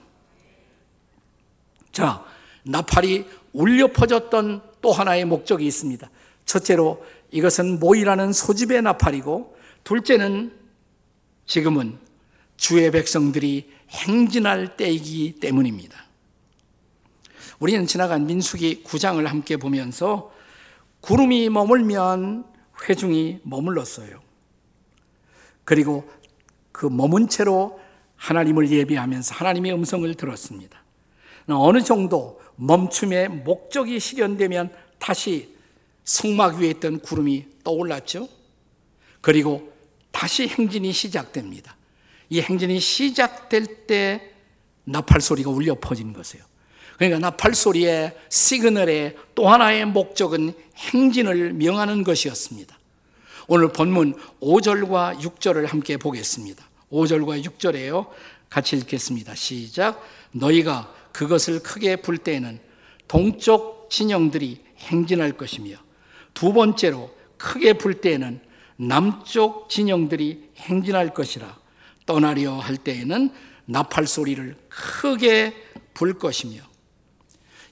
자, 1.93 2.25
나팔이 2.65 3.27
울려 3.53 3.89
퍼졌던 3.89 4.63
또 4.81 4.93
하나의 4.93 5.25
목적이 5.25 5.67
있습니다. 5.67 6.11
첫째로 6.47 7.05
이것은 7.31 7.79
모이라는 7.81 8.33
소집의 8.33 8.83
나팔이고, 8.83 9.57
둘째는 9.85 10.53
지금은 11.47 11.99
주의 12.57 12.91
백성들이 12.91 13.71
행진할 13.91 14.77
때이기 14.77 15.37
때문입니다. 15.41 16.03
우리는 17.59 17.87
지나간 17.87 18.27
민수기 18.27 18.85
9장을 18.85 19.23
함께 19.25 19.57
보면서 19.57 20.33
구름이 21.01 21.49
머물면 21.49 22.45
회중이 22.89 23.41
머물렀어요. 23.45 24.21
그리고 25.65 26.09
그 26.73 26.87
머문 26.87 27.29
채로 27.29 27.81
하나님을 28.17 28.71
예비하면서 28.71 29.35
하나님의 29.35 29.73
음성을 29.75 30.13
들었습니다. 30.15 30.83
어느 31.49 31.83
정도 31.83 32.41
멈춤의 32.57 33.29
목적이 33.29 34.01
실현되면 34.01 34.73
다시 34.99 35.57
성막 36.05 36.57
위에 36.59 36.71
있던 36.71 37.01
구름이 37.01 37.47
떠올랐죠. 37.65 38.29
그리고 39.21 39.73
다시 40.11 40.49
행진이 40.49 40.93
시작됩니다. 40.93 41.77
이 42.29 42.41
행진이 42.41 42.81
시작될 42.81 43.87
때 43.87 44.33
나팔 44.85 45.21
소리가 45.21 45.51
울려 45.51 45.77
퍼진 45.81 46.13
것이에요. 46.13 46.45
그러니까 46.97 47.19
나팔 47.19 47.55
소리의 47.55 48.17
시그널의 48.29 49.17
또 49.35 49.49
하나의 49.49 49.87
목적은 49.87 50.53
행진을 50.77 51.53
명하는 51.55 52.05
것이었습니다. 52.05 52.79
오늘 53.49 53.73
본문 53.73 54.15
5절과 54.41 55.19
6절을 55.19 55.67
함께 55.67 55.97
보겠습니다. 55.97 56.65
5절과 56.91 57.45
6절에요. 57.45 58.09
같이 58.49 58.77
읽겠습니다. 58.77 59.35
시작. 59.35 60.03
너희가 60.33 60.93
그것을 61.13 61.63
크게 61.63 61.97
불 61.97 62.19
때에는 62.19 62.61
동쪽 63.09 63.89
진영들이 63.91 64.61
행진할 64.79 65.33
것이며 65.33 65.77
두 66.35 66.53
번째로 66.53 67.11
크게 67.37 67.75
불 67.75 68.01
때에는 68.01 68.41
남쪽 68.77 69.69
진영들이 69.69 70.51
행진할 70.57 71.15
것이라 71.15 71.59
떠나려 72.07 72.55
할 72.55 72.77
때에는 72.77 73.31
나팔 73.67 74.07
소리를 74.07 74.57
크게 74.69 75.55
불 75.95 76.19
것이며 76.19 76.61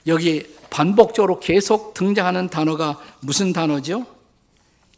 여기 0.06 0.46
반복적으로 0.70 1.40
계속 1.40 1.94
등장하는 1.94 2.48
단어가 2.48 3.00
무슨 3.20 3.52
단어죠? 3.52 4.06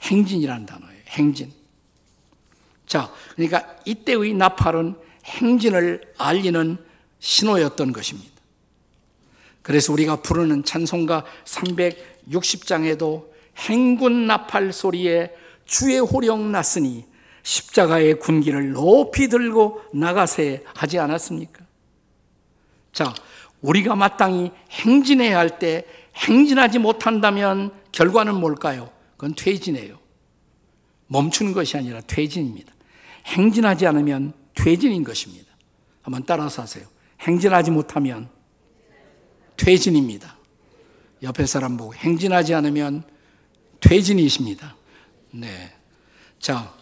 행진이라는 0.02 0.66
단어예요. 0.66 0.98
행진. 1.08 1.52
자, 2.86 3.12
그러니까 3.34 3.76
이때의 3.84 4.34
나팔은 4.34 4.96
행진을 5.24 6.14
알리는 6.18 6.76
신호였던 7.20 7.92
것입니다. 7.92 8.30
그래서 9.62 9.92
우리가 9.92 10.16
부르는 10.16 10.64
찬송가 10.64 11.24
360장에도 11.44 13.31
행군 13.56 14.26
나팔 14.26 14.72
소리에 14.72 15.34
주의 15.64 15.98
호령 15.98 16.52
났으니 16.52 17.06
십자가의 17.42 18.18
군기를 18.18 18.72
높이 18.72 19.28
들고 19.28 19.82
나가세 19.92 20.64
하지 20.74 20.98
않았습니까? 20.98 21.64
자, 22.92 23.12
우리가 23.60 23.96
마땅히 23.96 24.52
행진해야 24.70 25.38
할 25.38 25.58
때 25.58 25.84
행진하지 26.16 26.78
못한다면 26.78 27.72
결과는 27.92 28.34
뭘까요? 28.34 28.90
그건 29.16 29.34
퇴진이에요. 29.34 29.98
멈추는 31.06 31.52
것이 31.52 31.76
아니라 31.76 32.00
퇴진입니다. 32.02 32.72
행진하지 33.26 33.86
않으면 33.86 34.32
퇴진인 34.54 35.04
것입니다. 35.04 35.50
한번 36.02 36.24
따라서 36.26 36.62
하세요. 36.62 36.84
행진하지 37.20 37.70
못하면 37.70 38.28
퇴진입니다. 39.56 40.36
옆에 41.22 41.46
사람 41.46 41.76
보고 41.76 41.94
행진하지 41.94 42.54
않으면 42.54 43.04
퇴진이십니다. 43.82 44.74
네. 45.32 45.72
자, 46.38 46.72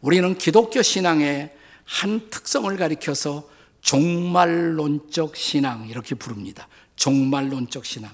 우리는 0.00 0.36
기독교 0.38 0.80
신앙의 0.82 1.54
한 1.84 2.30
특성을 2.30 2.74
가리켜서 2.76 3.48
종말론적 3.80 5.36
신앙 5.36 5.88
이렇게 5.88 6.14
부릅니다. 6.14 6.68
종말론적 6.96 7.84
신앙. 7.84 8.10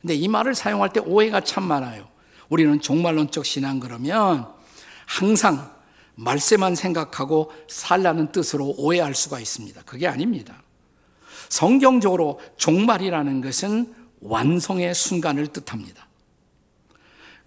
근데 0.00 0.14
이 0.14 0.28
말을 0.28 0.54
사용할 0.54 0.92
때 0.92 1.00
오해가 1.00 1.40
참 1.40 1.64
많아요. 1.64 2.08
우리는 2.48 2.80
종말론적 2.80 3.46
신앙 3.46 3.80
그러면 3.80 4.46
항상 5.06 5.72
말세만 6.14 6.74
생각하고 6.74 7.52
살라는 7.68 8.32
뜻으로 8.32 8.74
오해할 8.76 9.14
수가 9.14 9.40
있습니다. 9.40 9.82
그게 9.82 10.06
아닙니다. 10.06 10.62
성경적으로 11.48 12.40
종말이라는 12.56 13.40
것은 13.40 13.94
완성의 14.20 14.94
순간을 14.94 15.48
뜻합니다. 15.48 16.06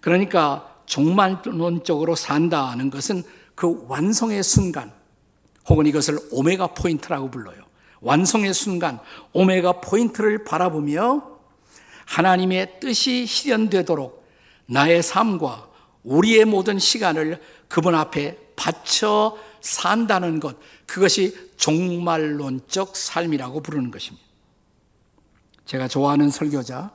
그러니까 0.06 0.72
종말론적으로 0.86 2.14
산다는 2.14 2.90
것은 2.90 3.24
그 3.56 3.84
완성의 3.88 4.44
순간, 4.44 4.92
혹은 5.68 5.84
이것을 5.84 6.16
오메가 6.30 6.68
포인트라고 6.74 7.28
불러요. 7.28 7.60
완성의 8.02 8.54
순간, 8.54 9.00
오메가 9.32 9.80
포인트를 9.80 10.44
바라보며 10.44 11.26
하나님의 12.04 12.78
뜻이 12.78 13.26
실현되도록 13.26 14.24
나의 14.66 15.02
삶과 15.02 15.70
우리의 16.04 16.44
모든 16.44 16.78
시간을 16.78 17.42
그분 17.66 17.96
앞에 17.96 18.38
바쳐 18.54 19.36
산다는 19.60 20.38
것, 20.38 20.56
그것이 20.86 21.36
종말론적 21.56 22.96
삶이라고 22.96 23.60
부르는 23.60 23.90
것입니다. 23.90 24.24
제가 25.64 25.88
좋아하는 25.88 26.30
설교자 26.30 26.92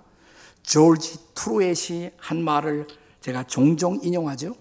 조지 0.64 1.18
트루엣이 1.36 2.12
한 2.16 2.42
말을 2.42 2.88
제가 3.22 3.44
종종 3.44 4.00
인용하죠. 4.02 4.56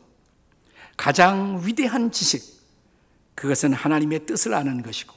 가장 0.96 1.62
위대한 1.64 2.12
지식, 2.12 2.60
그것은 3.34 3.72
하나님의 3.72 4.26
뜻을 4.26 4.54
아는 4.54 4.82
것이고, 4.82 5.14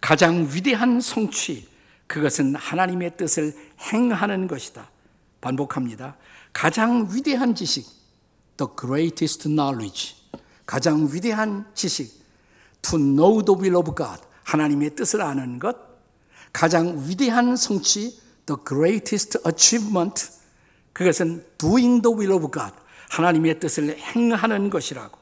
가장 0.00 0.48
위대한 0.52 1.00
성취, 1.00 1.68
그것은 2.06 2.54
하나님의 2.54 3.16
뜻을 3.16 3.54
행하는 3.92 4.46
것이다. 4.46 4.90
반복합니다. 5.40 6.16
가장 6.52 7.08
위대한 7.10 7.54
지식, 7.54 7.86
the 8.56 8.68
greatest 8.78 9.48
knowledge. 9.48 10.14
가장 10.66 11.08
위대한 11.12 11.66
지식, 11.74 12.22
to 12.82 12.98
know 12.98 13.44
the 13.44 13.58
will 13.58 13.76
of 13.76 13.94
God. 13.96 14.22
하나님의 14.44 14.94
뜻을 14.94 15.22
아는 15.22 15.58
것. 15.58 15.76
가장 16.52 17.04
위대한 17.08 17.56
성취, 17.56 18.20
the 18.46 18.58
greatest 18.68 19.38
achievement. 19.46 20.41
그것은 20.92 21.44
doing 21.58 22.02
the 22.02 22.16
will 22.16 22.32
of 22.32 22.50
God. 22.50 22.74
하나님의 23.10 23.60
뜻을 23.60 23.98
행하는 23.98 24.70
것이라고. 24.70 25.18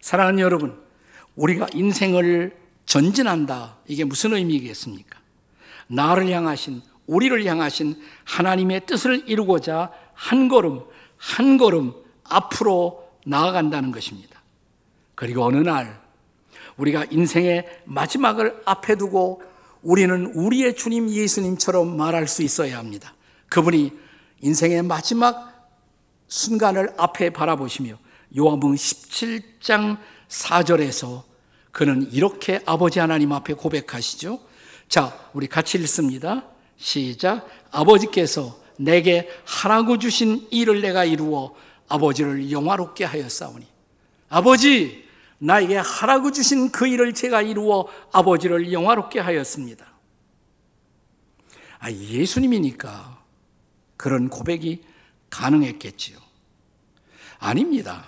사랑하는 0.00 0.38
여러분, 0.38 0.80
우리가 1.34 1.66
인생을 1.74 2.56
전진한다. 2.86 3.78
이게 3.86 4.04
무슨 4.04 4.34
의미겠습니까? 4.34 5.18
나를 5.88 6.30
향하신, 6.30 6.82
우리를 7.06 7.44
향하신 7.44 8.00
하나님의 8.24 8.86
뜻을 8.86 9.24
이루고자 9.26 9.92
한 10.14 10.48
걸음, 10.48 10.82
한 11.16 11.58
걸음 11.58 11.92
앞으로 12.24 13.08
나아간다는 13.26 13.90
것입니다. 13.90 14.40
그리고 15.14 15.44
어느 15.44 15.56
날 15.56 16.00
우리가 16.76 17.06
인생의 17.10 17.82
마지막을 17.84 18.62
앞에 18.64 18.96
두고 18.96 19.42
우리는 19.82 20.26
우리의 20.26 20.76
주님 20.76 21.08
예수님처럼 21.08 21.96
말할 21.96 22.26
수 22.26 22.42
있어야 22.42 22.78
합니다. 22.78 23.14
그분이 23.48 23.92
인생의 24.46 24.82
마지막 24.82 25.68
순간을 26.28 26.94
앞에 26.96 27.30
바라보시며 27.30 27.98
요한복음 28.38 28.76
17장 28.76 29.98
4절에서 30.28 31.24
그는 31.72 32.08
이렇게 32.12 32.60
아버지 32.64 33.00
하나님 33.00 33.32
앞에 33.32 33.54
고백하시죠. 33.54 34.40
자, 34.88 35.30
우리 35.34 35.46
같이 35.46 35.78
읽습니다. 35.78 36.44
시작. 36.76 37.48
아버지께서 37.70 38.58
내게 38.78 39.28
하라고 39.44 39.98
주신 39.98 40.46
일을 40.50 40.80
내가 40.80 41.04
이루어 41.04 41.54
아버지를 41.88 42.50
영화롭게 42.50 43.04
하였사오니 43.04 43.66
아버지 44.28 45.04
나에게 45.38 45.76
하라고 45.76 46.30
주신 46.30 46.70
그 46.70 46.86
일을 46.86 47.14
제가 47.14 47.42
이루어 47.42 47.88
아버지를 48.12 48.72
영화롭게 48.72 49.20
하였습니다. 49.20 49.86
아, 51.78 51.90
예수님이니까 51.90 53.25
그런 53.96 54.28
고백이 54.28 54.84
가능했겠지요. 55.30 56.18
아닙니다. 57.38 58.06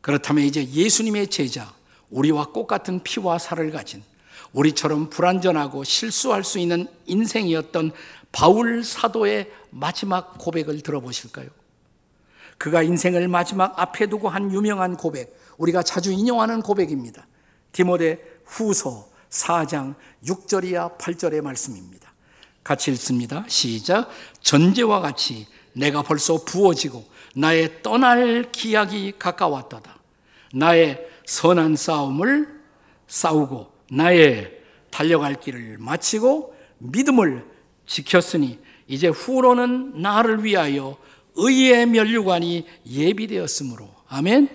그렇다면 0.00 0.44
이제 0.44 0.66
예수님의 0.66 1.28
제자, 1.28 1.72
우리와 2.10 2.52
똑같은 2.52 3.02
피와 3.02 3.38
살을 3.38 3.70
가진 3.70 4.02
우리처럼 4.52 5.08
불완전하고 5.10 5.84
실수할 5.84 6.44
수 6.44 6.58
있는 6.58 6.86
인생이었던 7.06 7.92
바울 8.32 8.84
사도의 8.84 9.50
마지막 9.70 10.38
고백을 10.38 10.80
들어보실까요? 10.80 11.48
그가 12.58 12.82
인생을 12.82 13.28
마지막 13.28 13.78
앞에 13.78 14.06
두고 14.06 14.28
한 14.28 14.52
유명한 14.52 14.96
고백, 14.96 15.36
우리가 15.58 15.82
자주 15.82 16.12
인용하는 16.12 16.62
고백입니다. 16.62 17.26
디모데 17.72 18.22
후서 18.44 19.08
4장 19.30 19.94
6절이야 20.24 20.98
8절의 20.98 21.40
말씀입니다. 21.40 22.11
같이 22.64 22.90
읽습니다. 22.92 23.44
시작. 23.48 24.10
전제와 24.40 25.00
같이 25.00 25.46
내가 25.72 26.02
벌써 26.02 26.44
부어지고 26.44 27.04
나의 27.34 27.82
떠날 27.82 28.50
기약이 28.52 29.14
가까웠도다. 29.18 29.98
나의 30.54 31.06
선한 31.26 31.76
싸움을 31.76 32.60
싸우고 33.06 33.72
나의 33.90 34.60
달려갈 34.90 35.40
길을 35.40 35.78
마치고 35.78 36.54
믿음을 36.78 37.44
지켰으니 37.86 38.58
이제 38.86 39.08
후로는 39.08 40.00
나를 40.00 40.44
위하여 40.44 40.98
의의 41.34 41.86
면류관이 41.86 42.66
예비되었으므로 42.86 43.88
아멘. 44.08 44.48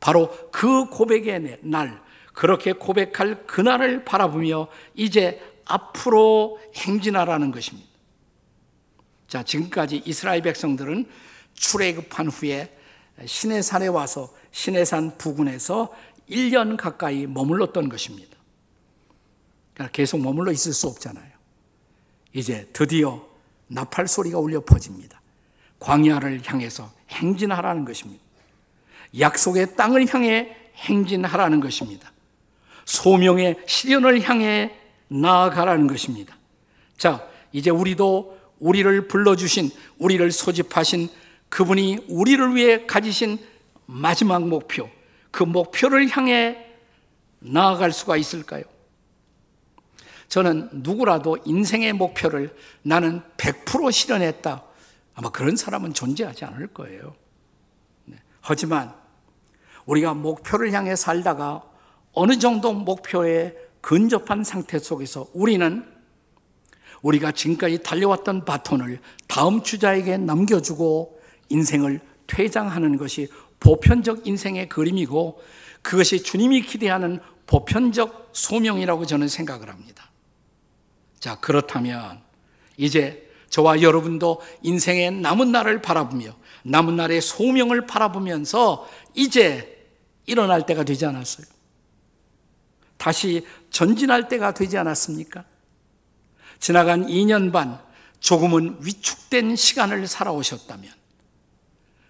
바로 0.00 0.30
그 0.50 0.86
고백의 0.86 1.60
날 1.62 2.02
그렇게 2.34 2.72
고백할 2.72 3.46
그날을 3.46 4.04
바라보며 4.04 4.68
이제 4.94 5.40
앞으로 5.72 6.60
행진하라는 6.74 7.50
것입니다. 7.50 7.88
자, 9.26 9.42
지금까지 9.42 10.02
이스라엘 10.04 10.42
백성들은 10.42 11.08
출애굽한 11.54 12.28
후에 12.28 12.76
시내산에 13.24 13.86
와서 13.86 14.30
시내산 14.50 15.16
부근에서 15.16 15.90
1년 16.28 16.76
가까이 16.76 17.26
머물렀던 17.26 17.88
것입니다. 17.88 18.36
그러니까 19.72 19.92
계속 19.92 20.20
머물러 20.20 20.52
있을 20.52 20.74
수 20.74 20.86
없잖아요. 20.88 21.32
이제 22.34 22.68
드디어 22.74 23.26
나팔 23.68 24.06
소리가 24.06 24.38
울려 24.38 24.60
퍼집니다. 24.60 25.22
광야를 25.78 26.42
향해서 26.44 26.92
행진하라는 27.10 27.86
것입니다. 27.86 28.22
약속의 29.18 29.76
땅을 29.76 30.12
향해 30.12 30.54
행진하라는 30.76 31.60
것입니다. 31.60 32.12
소명의 32.84 33.56
실현을 33.66 34.22
향해 34.22 34.81
나아가라는 35.20 35.86
것입니다. 35.86 36.36
자, 36.96 37.26
이제 37.52 37.70
우리도 37.70 38.38
우리를 38.58 39.08
불러주신, 39.08 39.70
우리를 39.98 40.30
소집하신 40.30 41.08
그분이 41.48 42.06
우리를 42.08 42.54
위해 42.54 42.86
가지신 42.86 43.38
마지막 43.86 44.46
목표, 44.46 44.88
그 45.30 45.42
목표를 45.42 46.08
향해 46.08 46.66
나아갈 47.40 47.92
수가 47.92 48.16
있을까요? 48.16 48.62
저는 50.28 50.70
누구라도 50.72 51.36
인생의 51.44 51.92
목표를 51.92 52.56
나는 52.82 53.20
100% 53.36 53.92
실현했다. 53.92 54.62
아마 55.14 55.28
그런 55.28 55.56
사람은 55.56 55.92
존재하지 55.92 56.46
않을 56.46 56.68
거예요. 56.68 57.14
네. 58.06 58.16
하지만 58.40 58.94
우리가 59.84 60.14
목표를 60.14 60.72
향해 60.72 60.96
살다가 60.96 61.62
어느 62.14 62.38
정도 62.38 62.72
목표에 62.72 63.54
근접한 63.82 64.44
상태 64.44 64.78
속에서 64.78 65.28
우리는 65.34 65.84
우리가 67.02 67.32
지금까지 67.32 67.82
달려왔던 67.82 68.44
바톤을 68.44 69.00
다음 69.28 69.62
주자에게 69.62 70.16
남겨주고 70.18 71.20
인생을 71.50 72.00
퇴장하는 72.26 72.96
것이 72.96 73.28
보편적 73.60 74.26
인생의 74.26 74.68
그림이고 74.68 75.42
그것이 75.82 76.22
주님이 76.22 76.62
기대하는 76.62 77.20
보편적 77.46 78.30
소명이라고 78.32 79.04
저는 79.04 79.28
생각을 79.28 79.68
합니다. 79.68 80.10
자, 81.18 81.38
그렇다면 81.40 82.22
이제 82.76 83.28
저와 83.50 83.82
여러분도 83.82 84.40
인생의 84.62 85.10
남은 85.10 85.52
날을 85.52 85.82
바라보며 85.82 86.34
남은 86.62 86.96
날의 86.96 87.20
소명을 87.20 87.86
바라보면서 87.86 88.88
이제 89.14 89.86
일어날 90.26 90.64
때가 90.64 90.84
되지 90.84 91.04
않았어요. 91.04 91.46
다시 93.02 93.44
전진할 93.70 94.28
때가 94.28 94.54
되지 94.54 94.78
않았습니까? 94.78 95.44
지나간 96.60 97.08
2년 97.08 97.50
반 97.50 97.80
조금은 98.20 98.76
위축된 98.78 99.56
시간을 99.56 100.06
살아오셨다면 100.06 100.88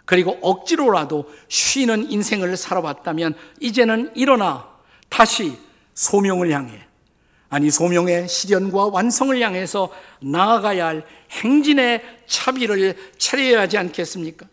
그리고 0.05 0.37
억지로라도 0.42 1.33
쉬는 1.48 2.11
인생을 2.11 2.59
살아봤다면 2.59 3.35
이제는 3.59 4.14
일어나 4.14 4.68
다시 5.09 5.57
소명을 5.94 6.50
향해 6.50 6.87
아니 7.48 7.70
소명의 7.70 8.28
실현과 8.28 8.88
완성을 8.88 9.40
향해서 9.40 9.90
나아가야 10.20 10.87
할 10.88 11.07
행진의 11.31 12.02
차비를 12.26 13.14
차려야 13.16 13.62
하지 13.62 13.78
않겠습니까? 13.78 14.46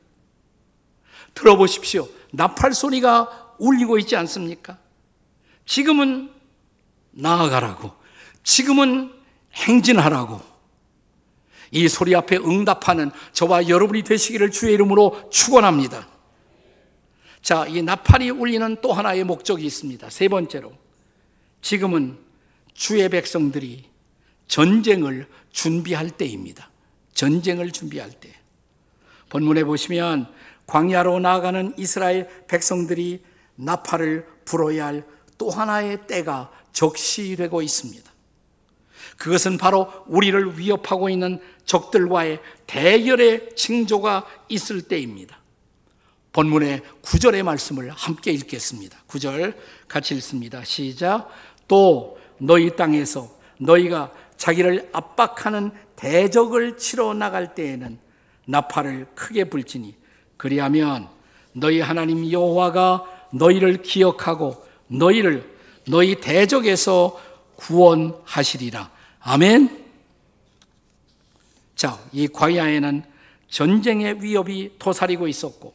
들어보십시오. 1.34 2.08
나팔 2.32 2.73
소리가 2.73 3.56
울리고 3.58 3.97
있지 3.97 4.15
않습니까? 4.15 4.78
지금은 5.70 6.32
나아가라고. 7.12 7.92
지금은 8.44 9.14
행진하라고. 9.54 10.42
이 11.70 11.88
소리 11.88 12.16
앞에 12.16 12.38
응답하는 12.38 13.12
저와 13.34 13.70
여러분이 13.70 14.02
되시기를 14.02 14.50
주의 14.50 14.74
이름으로 14.74 15.30
축원합니다. 15.30 16.08
자, 17.44 17.68
이 17.68 17.84
나팔이 17.84 18.32
울리는 18.32 18.78
또 18.82 18.94
하나의 18.94 19.24
목적이 19.24 19.68
있습니다. 19.68 20.10
세 20.10 20.28
번째로 20.28 20.74
지금은 21.62 22.18
주의 22.74 23.08
백성들이 23.08 23.84
전쟁을 24.48 25.28
준비할 25.52 26.10
때입니다. 26.10 26.72
전쟁을 27.14 27.70
준비할 27.70 28.10
때. 28.10 28.34
본문에 29.30 29.66
보시면 29.66 30.34
광야로 30.66 31.20
나아가는 31.20 31.76
이스라엘 31.78 32.28
백성들이 32.48 33.22
나팔을 33.54 34.26
불어야 34.46 34.88
할 34.88 35.19
또 35.39 35.49
하나의 35.49 36.06
때가 36.06 36.52
적시되고 36.73 37.63
있습니다. 37.63 38.12
그것은 39.17 39.58
바로 39.58 39.91
우리를 40.06 40.60
위협하고 40.60 41.10
있는 41.10 41.41
적들과의 41.65 42.39
대결의 42.67 43.56
징조가 43.56 44.28
있을 44.49 44.84
때입니다. 44.84 45.39
본문의 46.32 46.82
9절의 47.02 47.41
말씀을 47.43 47.89
함께 47.89 48.32
읽겠습니다. 48.32 48.97
9절 49.08 49.56
같이 49.88 50.13
읽습니다. 50.15 50.63
시작. 50.63 51.30
또 51.67 52.19
너희 52.38 52.75
땅에서 52.75 53.30
너희가 53.60 54.12
자기를 54.38 54.89
압박하는 54.93 55.71
대적을 55.95 56.78
치러 56.78 57.13
나갈 57.13 57.56
때에는 57.56 57.97
나팔을 58.45 59.08
크게 59.15 59.45
불지니 59.45 59.95
그리하면 60.38 61.10
너희 61.54 61.82
하나님 61.82 62.30
여호와가 62.30 63.06
너희를 63.32 63.82
기억하고 63.82 64.69
너희를 64.89 65.49
너희 65.88 66.19
대적에서 66.19 67.19
구원하시리라. 67.56 68.91
아멘. 69.21 69.86
자, 71.75 71.99
이 72.12 72.28
광야에는 72.28 73.04
전쟁의 73.47 74.21
위협이 74.21 74.75
도사리고 74.78 75.28
있었고 75.28 75.73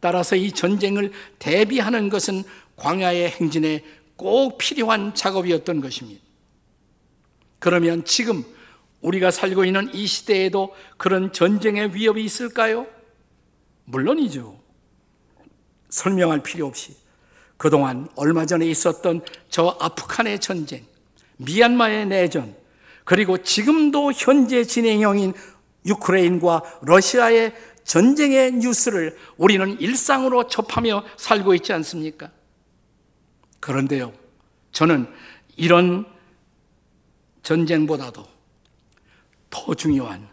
따라서 0.00 0.36
이 0.36 0.52
전쟁을 0.52 1.12
대비하는 1.38 2.08
것은 2.08 2.42
광야의 2.76 3.30
행진에 3.30 3.84
꼭 4.16 4.58
필요한 4.58 5.14
작업이었던 5.14 5.80
것입니다. 5.80 6.22
그러면 7.58 8.04
지금 8.04 8.44
우리가 9.00 9.30
살고 9.30 9.64
있는 9.64 9.92
이 9.94 10.06
시대에도 10.06 10.74
그런 10.96 11.32
전쟁의 11.32 11.94
위협이 11.94 12.22
있을까요? 12.24 12.86
물론이죠. 13.84 14.58
설명할 15.88 16.42
필요 16.42 16.66
없이 16.66 16.94
그동안 17.58 18.08
얼마 18.14 18.46
전에 18.46 18.64
있었던 18.66 19.20
저 19.50 19.76
아프간의 19.80 20.38
전쟁, 20.38 20.86
미얀마의 21.36 22.06
내전, 22.06 22.56
그리고 23.04 23.42
지금도 23.42 24.12
현재 24.12 24.64
진행형인 24.64 25.34
유크레인과 25.84 26.62
러시아의 26.82 27.54
전쟁의 27.84 28.52
뉴스를 28.52 29.18
우리는 29.36 29.78
일상으로 29.80 30.46
접하며 30.46 31.04
살고 31.16 31.54
있지 31.56 31.72
않습니까? 31.72 32.30
그런데요, 33.60 34.12
저는 34.72 35.06
이런 35.56 36.06
전쟁보다도 37.42 38.24
더 39.50 39.74
중요한 39.74 40.28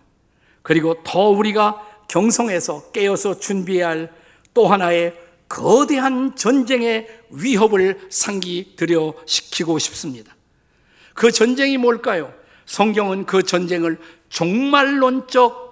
그리고 0.62 1.02
더 1.04 1.30
우리가 1.30 1.82
경성에서 2.08 2.92
깨어서 2.92 3.40
준비해야 3.40 3.90
할 3.90 4.26
또 4.56 4.68
하나의 4.68 5.14
거대한 5.48 6.36
전쟁의 6.36 7.08
위협을 7.30 8.08
상기드려 8.10 9.14
시키고 9.26 9.80
싶습니다. 9.80 10.36
그 11.14 11.32
전쟁이 11.32 11.78
뭘까요? 11.78 12.34
성경은 12.66 13.26
그 13.26 13.44
전쟁을 13.44 14.00
종말론적 14.30 15.66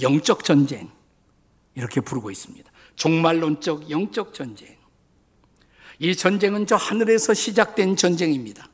영적 0.00 0.44
전쟁 0.44 0.90
이렇게 1.74 2.00
부르고 2.00 2.30
있습니다. 2.30 2.70
종말론적 2.96 3.90
영적 3.90 4.34
전쟁. 4.34 4.76
이 5.98 6.16
전쟁은 6.16 6.66
저 6.66 6.76
하늘에서 6.76 7.34
시작된 7.34 7.96
전쟁입니다. 7.96 8.68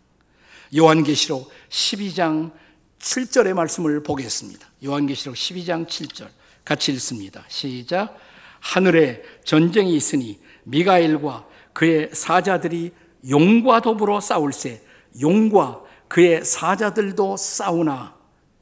요한계시록 0.76 1.50
12장 1.68 2.52
7절의 3.00 3.54
말씀을 3.54 4.02
보겠습니다. 4.02 4.66
요한계시록 4.84 5.34
12장 5.34 5.86
7절 5.86 6.28
같이 6.64 6.92
읽습니다. 6.92 7.44
시작. 7.48 8.18
하늘에 8.66 9.22
전쟁이 9.44 9.94
있으니 9.94 10.40
미가엘과 10.64 11.46
그의 11.72 12.10
사자들이 12.12 12.92
용과 13.28 13.80
더불어 13.80 14.20
싸울세 14.20 14.82
용과 15.20 15.82
그의 16.08 16.44
사자들도 16.44 17.36
싸우나 17.36 18.16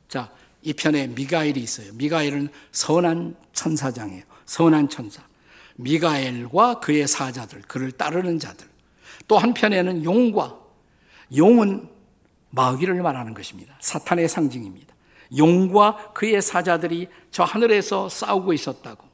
자, 0.09 0.31
이 0.63 0.73
편에 0.75 1.07
미가엘이 1.09 1.59
있어요. 1.59 1.93
미가엘은 1.95 2.49
선한 2.73 3.37
천사장이에요. 3.53 4.23
선한 4.45 4.89
천사. 4.91 5.23
미가엘과 5.77 6.81
그의 6.81 7.09
사자들, 7.09 7.63
그를 7.63 7.91
따르는 7.91 8.39
자들. 8.39 8.67
또 9.27 9.39
한편에는 9.39 10.05
용과 10.05 10.59
용은 11.37 11.89
마귀를 12.51 13.03
말하는 13.03 13.33
것입니다. 13.33 13.75
사탄의 13.81 14.29
상징입니다. 14.29 14.95
용과 15.37 16.13
그의 16.13 16.43
사자들이 16.43 17.09
저 17.31 17.43
하늘에서 17.43 18.09
싸우고 18.09 18.53
있었다고. 18.53 19.14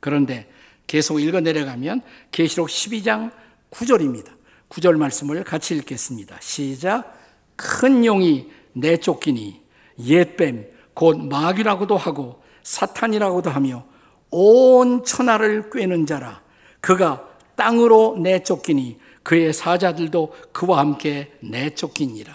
그런데 0.00 0.50
계속 0.86 1.20
읽어 1.20 1.40
내려가면 1.40 2.02
계시록 2.32 2.68
12장 2.68 3.30
9절입니다. 3.70 4.30
9절 4.68 4.96
말씀을 4.96 5.44
같이 5.44 5.76
읽겠습니다. 5.76 6.38
시작. 6.40 7.16
큰 7.56 8.04
용이 8.04 8.50
내쫓기니 8.72 9.60
옛뱀 10.00 10.66
곧 10.94 11.18
마귀라고도 11.18 11.96
하고 11.96 12.42
사탄이라고도 12.62 13.50
하며 13.50 13.84
온 14.30 15.04
천하를 15.04 15.70
꿰는 15.70 16.06
자라 16.06 16.42
그가 16.80 17.28
땅으로 17.56 18.16
내쫓기니 18.18 18.98
그의 19.22 19.52
사자들도 19.52 20.34
그와 20.52 20.78
함께 20.78 21.32
내쫓기니라. 21.40 22.34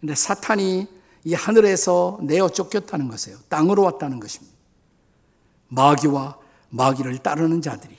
근데 0.00 0.14
사탄이 0.14 0.86
이 1.24 1.34
하늘에서 1.34 2.18
내어 2.22 2.48
쫓겼다는 2.48 3.08
것이에요. 3.08 3.38
땅으로 3.48 3.82
왔다는 3.82 4.18
것입니다. 4.18 4.59
마귀와 5.70 6.36
마귀를 6.68 7.18
따르는 7.18 7.62
자들이. 7.62 7.96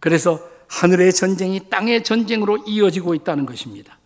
그래서 0.00 0.40
하늘의 0.68 1.12
전쟁이 1.14 1.70
땅의 1.70 2.04
전쟁으로 2.04 2.58
이어지고 2.66 3.14
있다는 3.14 3.46
것입니다. 3.46 3.98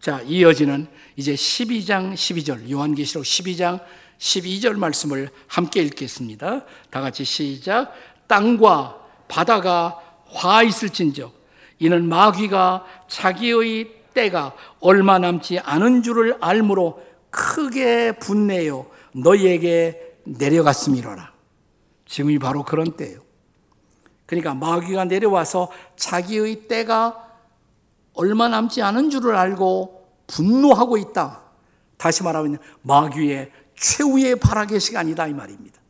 자, 0.00 0.20
이어지는 0.22 0.88
이제 1.16 1.34
12장 1.34 2.12
12절, 2.14 2.68
요한계시록 2.70 3.24
12장 3.24 3.80
12절 4.18 4.74
말씀을 4.74 5.30
함께 5.46 5.82
읽겠습니다. 5.82 6.64
다 6.90 7.00
같이 7.00 7.24
시작. 7.24 7.92
땅과 8.26 8.98
바다가 9.28 9.98
화 10.26 10.62
있을진저 10.62 11.32
이는 11.78 12.08
마귀가 12.08 12.84
자기의 13.08 13.90
때가 14.14 14.54
얼마 14.80 15.18
남지 15.18 15.58
않은 15.60 16.02
줄을 16.02 16.36
알므로 16.40 17.02
크게 17.30 18.12
분내어 18.12 18.86
너희에게 19.12 20.18
내려갔음이로라. 20.24 21.31
지금이 22.12 22.38
바로 22.38 22.62
그런 22.62 22.92
때예요. 22.94 23.20
그러니까 24.26 24.52
마귀가 24.52 25.06
내려와서 25.06 25.70
자기의 25.96 26.68
때가 26.68 27.26
얼마 28.12 28.48
남지 28.48 28.82
않은 28.82 29.08
줄을 29.08 29.34
알고 29.34 30.06
분노하고 30.26 30.98
있다. 30.98 31.40
다시 31.96 32.22
말하면 32.22 32.58
마귀의 32.82 33.50
최후의 33.76 34.36
발악의 34.40 34.78
시간이다 34.78 35.28
이 35.28 35.32
말입니다. 35.32 35.80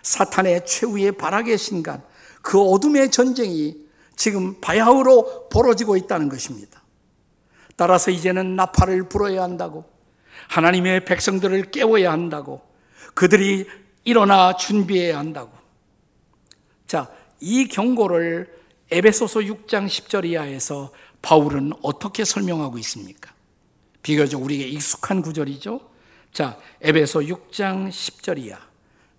사탄의 0.00 0.64
최후의 0.64 1.12
발악의 1.12 1.58
순간, 1.58 2.02
그 2.40 2.58
어둠의 2.58 3.10
전쟁이 3.10 3.76
지금 4.16 4.58
바야흐로 4.62 5.50
벌어지고 5.50 5.98
있다는 5.98 6.30
것입니다. 6.30 6.82
따라서 7.76 8.10
이제는 8.10 8.56
나팔을 8.56 9.10
불어야 9.10 9.42
한다고, 9.42 9.84
하나님의 10.48 11.04
백성들을 11.04 11.70
깨워야 11.72 12.10
한다고, 12.10 12.62
그들이 13.12 13.66
일어나 14.04 14.56
준비해야 14.56 15.18
한다고. 15.18 15.57
자, 16.88 17.06
이 17.38 17.68
경고를 17.68 18.50
에베소서 18.90 19.40
6장 19.40 19.86
10절 19.86 20.24
이하에서 20.24 20.90
바울은 21.20 21.72
어떻게 21.82 22.24
설명하고 22.24 22.78
있습니까? 22.78 23.32
비교적 24.02 24.42
우리에게 24.42 24.66
익숙한 24.68 25.20
구절이죠. 25.20 25.82
자, 26.32 26.58
에베소 26.80 27.20
6장 27.20 27.90
10절 27.90 28.38
이하 28.38 28.58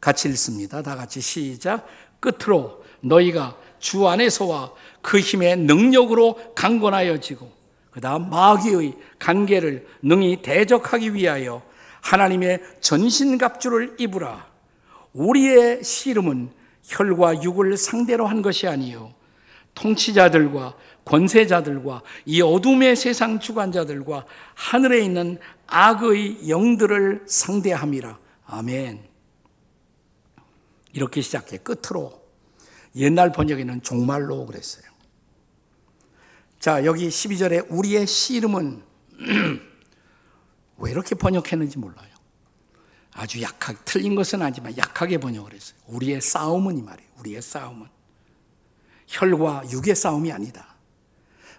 같이 0.02 0.28
읽습니다. 0.30 0.82
다 0.82 0.96
같이 0.96 1.22
시작. 1.22 1.88
끝으로 2.20 2.84
너희가 3.02 3.56
주 3.78 4.08
안에서와 4.08 4.74
그 5.04 5.20
힘의 5.20 5.58
능력으로 5.58 6.54
강건하여지고 6.56 7.52
그다음 7.92 8.32
마귀의 8.32 8.96
관계를 9.20 9.88
능히 10.02 10.42
대적하기 10.42 11.14
위하여 11.14 11.62
하나님의 12.02 12.64
전신갑주를 12.82 13.98
입으라. 14.00 14.48
우리의 15.14 15.84
씨름은 15.84 16.59
혈과 16.90 17.44
육을 17.44 17.78
상대로 17.78 18.28
한 18.28 18.42
것이 18.42 18.68
아니요 18.68 19.14
통치자들과 19.76 20.76
권세자들과 21.06 22.04
이 22.26 22.42
어둠의 22.42 22.96
세상 22.96 23.40
주관자들과 23.40 24.26
하늘에 24.54 25.00
있는 25.00 25.40
악의 25.68 26.50
영들을 26.50 27.24
상대함이라. 27.26 28.20
아멘. 28.46 29.08
이렇게 30.94 31.22
시작해 31.22 31.58
끝으로 31.58 32.22
옛날 32.96 33.32
번역에는 33.32 33.82
종말로 33.82 34.46
그랬어요. 34.46 34.84
자, 36.60 36.84
여기 36.86 37.08
12절에 37.08 37.68
우리의 37.70 38.06
씨 38.06 38.36
이름은 38.36 38.84
왜 40.78 40.92
이렇게 40.92 41.16
번역했는지 41.16 41.78
몰라요. 41.78 42.09
아주 43.20 43.42
약하게, 43.42 43.78
틀린 43.84 44.16
것은 44.16 44.42
아니지만 44.42 44.78
약하게 44.78 45.18
번역을 45.18 45.54
했어요. 45.54 45.78
우리의 45.88 46.22
싸움은 46.22 46.78
이 46.78 46.82
말이에요. 46.82 47.10
우리의 47.20 47.42
싸움은. 47.42 47.86
혈과 49.08 49.64
육의 49.70 49.94
싸움이 49.94 50.32
아니다. 50.32 50.76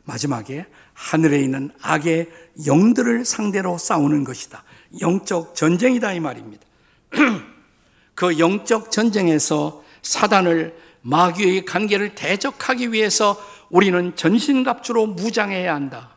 마지막에 0.04 0.64
하늘에 0.94 1.40
있는 1.40 1.70
악의 1.82 2.30
영들을 2.64 3.26
상대로 3.26 3.76
싸우는 3.76 4.24
것이다. 4.24 4.64
영적 5.02 5.54
전쟁이다 5.54 6.14
이 6.14 6.20
말입니다. 6.20 6.64
그 8.14 8.38
영적 8.38 8.90
전쟁에서 8.90 9.84
사단을 10.00 10.74
마귀의 11.02 11.66
관계를 11.66 12.14
대적하기 12.14 12.92
위해서 12.92 13.38
우리는 13.68 14.16
전신갑주로 14.16 15.08
무장해야 15.08 15.74
한다. 15.74 16.16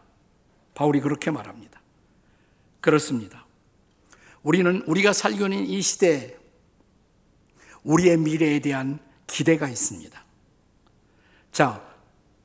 바울이 0.74 1.02
그렇게 1.02 1.32
말합니다. 1.32 1.82
그렇습니다. 2.80 3.43
우리는 4.44 4.84
우리가 4.86 5.14
살고 5.14 5.46
있는 5.46 5.66
이 5.66 5.82
시대에 5.82 6.38
우리의 7.84 8.18
미래에 8.18 8.60
대한 8.60 9.00
기대가 9.28 9.68
있습니다. 9.68 10.24
자, 11.52 11.82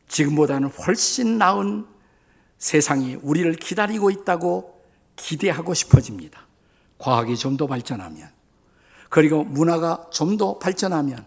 지금보다는 0.09 0.69
훨씬 0.71 1.39
나은 1.39 1.87
세상이 2.59 3.17
우리를 3.23 3.53
기다리고 3.55 4.11
있다고 4.11 4.83
기대하고 5.17 5.75
싶어집니다. 5.75 6.47
과학이 6.99 7.37
좀 7.37 7.57
더 7.57 7.67
발전하면, 7.67 8.31
그리고 9.09 9.45
문화가 9.45 10.09
좀 10.13 10.37
더 10.37 10.59
발전하면, 10.59 11.25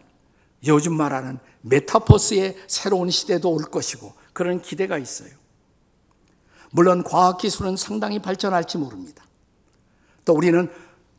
요즘 0.67 0.95
말하는 0.95 1.39
메타포스의 1.61 2.57
새로운 2.67 3.09
시대도 3.09 3.49
올 3.49 3.63
것이고, 3.63 4.13
그런 4.33 4.61
기대가 4.61 4.97
있어요. 4.97 5.31
물론 6.71 7.03
과학기술은 7.03 7.77
상당히 7.77 8.19
발전할지 8.19 8.77
모릅니다. 8.77 9.23
또 10.31 10.35
우리는 10.35 10.69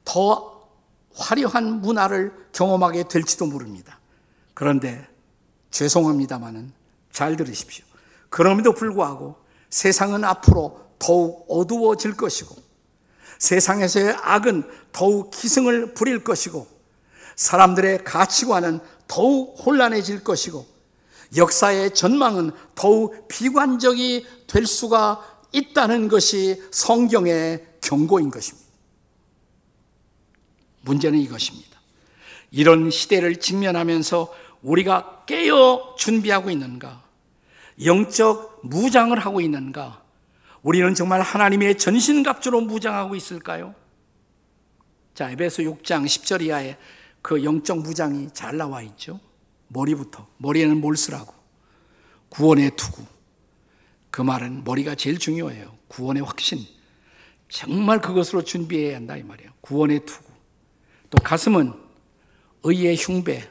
더 0.06 0.66
화려한 1.14 1.82
문화를 1.82 2.32
경험하게 2.52 3.08
될지도 3.08 3.44
모릅니다. 3.44 4.00
그런데 4.54 5.06
죄송합니다만은 5.70 6.72
잘 7.12 7.36
들으십시오. 7.36 7.84
그럼에도 8.30 8.72
불구하고 8.72 9.36
세상은 9.68 10.24
앞으로 10.24 10.80
더욱 10.98 11.44
어두워질 11.50 12.16
것이고 12.16 12.56
세상에서의 13.38 14.16
악은 14.22 14.64
더욱 14.92 15.30
기승을 15.30 15.92
부릴 15.92 16.24
것이고 16.24 16.66
사람들의 17.36 18.04
가치관은 18.04 18.80
더욱 19.08 19.58
혼란해질 19.66 20.24
것이고 20.24 20.64
역사의 21.36 21.92
전망은 21.92 22.52
더욱 22.74 23.28
비관적이 23.28 24.26
될 24.46 24.64
수가 24.64 25.22
있다는 25.52 26.08
것이 26.08 26.62
성경의 26.70 27.66
경고인 27.82 28.30
것입니다. 28.30 28.61
문제는 30.82 31.18
이것입니다. 31.18 31.80
이런 32.50 32.90
시대를 32.90 33.36
직면하면서 33.36 34.34
우리가 34.62 35.24
깨어 35.26 35.96
준비하고 35.98 36.50
있는가? 36.50 37.02
영적 37.84 38.60
무장을 38.64 39.18
하고 39.18 39.40
있는가? 39.40 40.02
우리는 40.62 40.94
정말 40.94 41.20
하나님의 41.20 41.78
전신갑주로 41.78 42.60
무장하고 42.60 43.16
있을까요? 43.16 43.74
자, 45.14 45.30
에베소 45.30 45.62
6장 45.64 46.04
10절 46.04 46.42
이하에 46.42 46.76
그 47.20 47.44
영적 47.44 47.78
무장이 47.78 48.28
잘 48.32 48.56
나와 48.56 48.82
있죠. 48.82 49.20
머리부터. 49.68 50.26
머리에는 50.38 50.80
뭘 50.80 50.96
쓰라고? 50.96 51.34
구원의 52.28 52.76
투구. 52.76 53.04
그 54.10 54.22
말은 54.22 54.64
머리가 54.64 54.94
제일 54.94 55.18
중요해요. 55.18 55.76
구원의 55.88 56.22
확신. 56.22 56.58
정말 57.48 58.00
그것으로 58.00 58.44
준비해야 58.44 58.96
한다 58.96 59.16
이 59.16 59.22
말이에요. 59.22 59.50
구원의 59.60 60.04
투구. 60.04 60.31
또 61.12 61.22
가슴은 61.22 61.74
의의 62.64 62.96
흉배. 62.96 63.48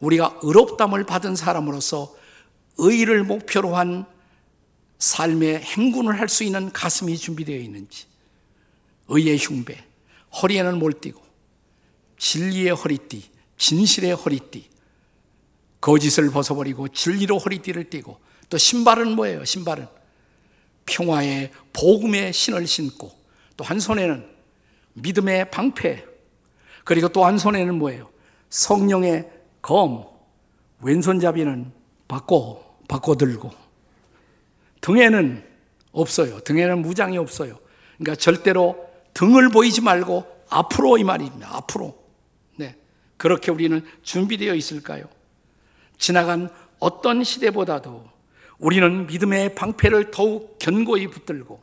우리가 0.00 0.40
의롭담을 0.42 1.04
받은 1.04 1.36
사람으로서 1.36 2.16
의를 2.78 3.22
목표로 3.22 3.76
한 3.76 4.06
삶의 4.98 5.60
행군을 5.60 6.18
할 6.18 6.28
수 6.28 6.42
있는 6.42 6.72
가슴이 6.72 7.18
준비되어 7.18 7.58
있는지, 7.58 8.06
의의 9.08 9.36
흉배, 9.36 9.76
허리에는 10.42 10.78
뭘 10.78 10.94
띠고, 10.94 11.22
진리의 12.16 12.70
허리띠, 12.70 13.30
진실의 13.58 14.12
허리띠, 14.14 14.70
거짓을 15.82 16.30
벗어버리고 16.30 16.88
진리로 16.88 17.38
허리띠를 17.38 17.90
띠고, 17.90 18.18
또 18.48 18.58
신발은 18.58 19.16
뭐예요? 19.16 19.44
신발은 19.44 19.86
평화의 20.86 21.50
복음의 21.74 22.32
신을 22.32 22.66
신고, 22.66 23.12
또 23.58 23.64
한 23.64 23.80
손에는 23.80 24.26
믿음의 24.94 25.50
방패, 25.50 26.09
그리고 26.84 27.08
또 27.08 27.24
한 27.24 27.38
손에는 27.38 27.74
뭐예요? 27.78 28.10
성령의 28.48 29.30
검, 29.62 30.06
왼손잡이는 30.80 31.72
바꿔, 32.08 32.76
바꿔 32.88 33.14
들고. 33.16 33.50
등에는 34.80 35.44
없어요. 35.92 36.40
등에는 36.40 36.82
무장이 36.82 37.18
없어요. 37.18 37.58
그러니까 37.98 38.16
절대로 38.16 38.88
등을 39.14 39.50
보이지 39.50 39.82
말고 39.82 40.24
앞으로 40.48 40.98
이 40.98 41.04
말입니다. 41.04 41.54
앞으로. 41.56 41.96
네. 42.56 42.76
그렇게 43.16 43.50
우리는 43.50 43.84
준비되어 44.02 44.54
있을까요? 44.54 45.04
지나간 45.98 46.48
어떤 46.78 47.22
시대보다도 47.22 48.04
우리는 48.58 49.06
믿음의 49.06 49.54
방패를 49.54 50.10
더욱 50.10 50.58
견고히 50.58 51.08
붙들고 51.08 51.60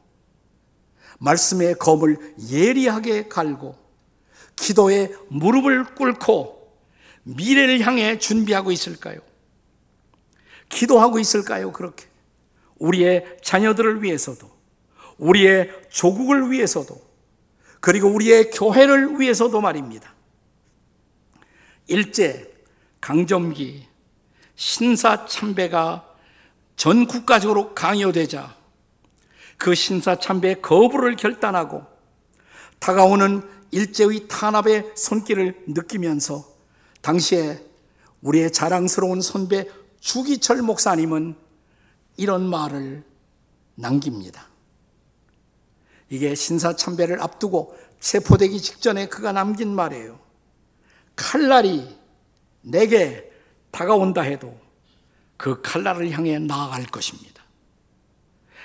말씀의 1.19 1.75
검을 1.75 2.35
예리하게 2.51 3.27
갈고 3.27 3.75
기도의 4.57 5.15
무릎을 5.29 5.95
꿇고 5.95 6.57
미래를 7.23 7.81
향해 7.81 8.17
준비하고 8.17 8.71
있을까요? 8.71 9.19
기도하고 10.69 11.19
있을까요? 11.19 11.71
그렇게. 11.71 12.05
우리의 12.77 13.37
자녀들을 13.41 14.03
위해서도, 14.03 14.49
우리의 15.17 15.71
조국을 15.89 16.51
위해서도, 16.51 16.99
그리고 17.79 18.09
우리의 18.09 18.51
교회를 18.51 19.19
위해서도 19.19 19.61
말입니다. 19.61 20.13
일제, 21.87 22.51
강점기, 22.99 23.87
신사 24.55 25.25
참배가 25.25 26.05
전 26.75 27.07
국가적으로 27.07 27.73
강요되자 27.73 28.55
그 29.57 29.73
신사 29.73 30.19
참배의 30.19 30.61
거부를 30.61 31.15
결단하고 31.15 31.85
다가오는 32.79 33.56
일제의 33.71 34.27
탄압의 34.27 34.93
손길을 34.95 35.63
느끼면서 35.67 36.45
당시에 37.01 37.63
우리의 38.21 38.51
자랑스러운 38.51 39.21
선배 39.21 39.67
주기철 39.99 40.61
목사님은 40.61 41.35
이런 42.17 42.49
말을 42.49 43.03
남깁니다. 43.75 44.47
이게 46.09 46.35
신사참배를 46.35 47.21
앞두고 47.21 47.77
체포되기 47.99 48.61
직전에 48.61 49.07
그가 49.07 49.31
남긴 49.31 49.73
말이에요. 49.73 50.19
칼날이 51.15 51.97
내게 52.61 53.31
다가온다 53.71 54.21
해도 54.21 54.57
그 55.35 55.61
칼날을 55.61 56.11
향해 56.11 56.39
나아갈 56.39 56.85
것입니다. 56.85 57.43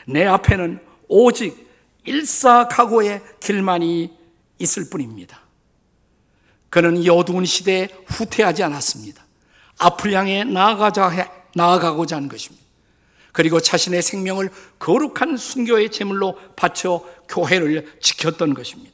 내 0.07 0.25
앞에는 0.25 0.81
오직 1.09 1.69
일사각오의 2.05 3.23
길만이 3.41 4.17
있을 4.63 4.89
뿐입니다. 4.89 5.41
그는 6.71 6.97
이 6.97 7.09
어두운 7.11 7.45
시대에 7.45 7.89
후퇴하지 8.07 8.63
않았습니다. 8.63 9.25
앞을 9.79 10.13
향해 10.13 10.45
나아가자, 10.45 11.11
나아가고자 11.55 12.17
한 12.17 12.29
것입니다. 12.29 12.63
그리고 13.33 13.61
자신의 13.61 14.03
생명을 14.03 14.51
거룩한 14.79 15.37
순교의 15.37 15.91
제물로 15.91 16.39
바쳐 16.55 17.05
교회를 17.29 17.99
지켰던 18.01 18.55
것입니다. 18.55 18.93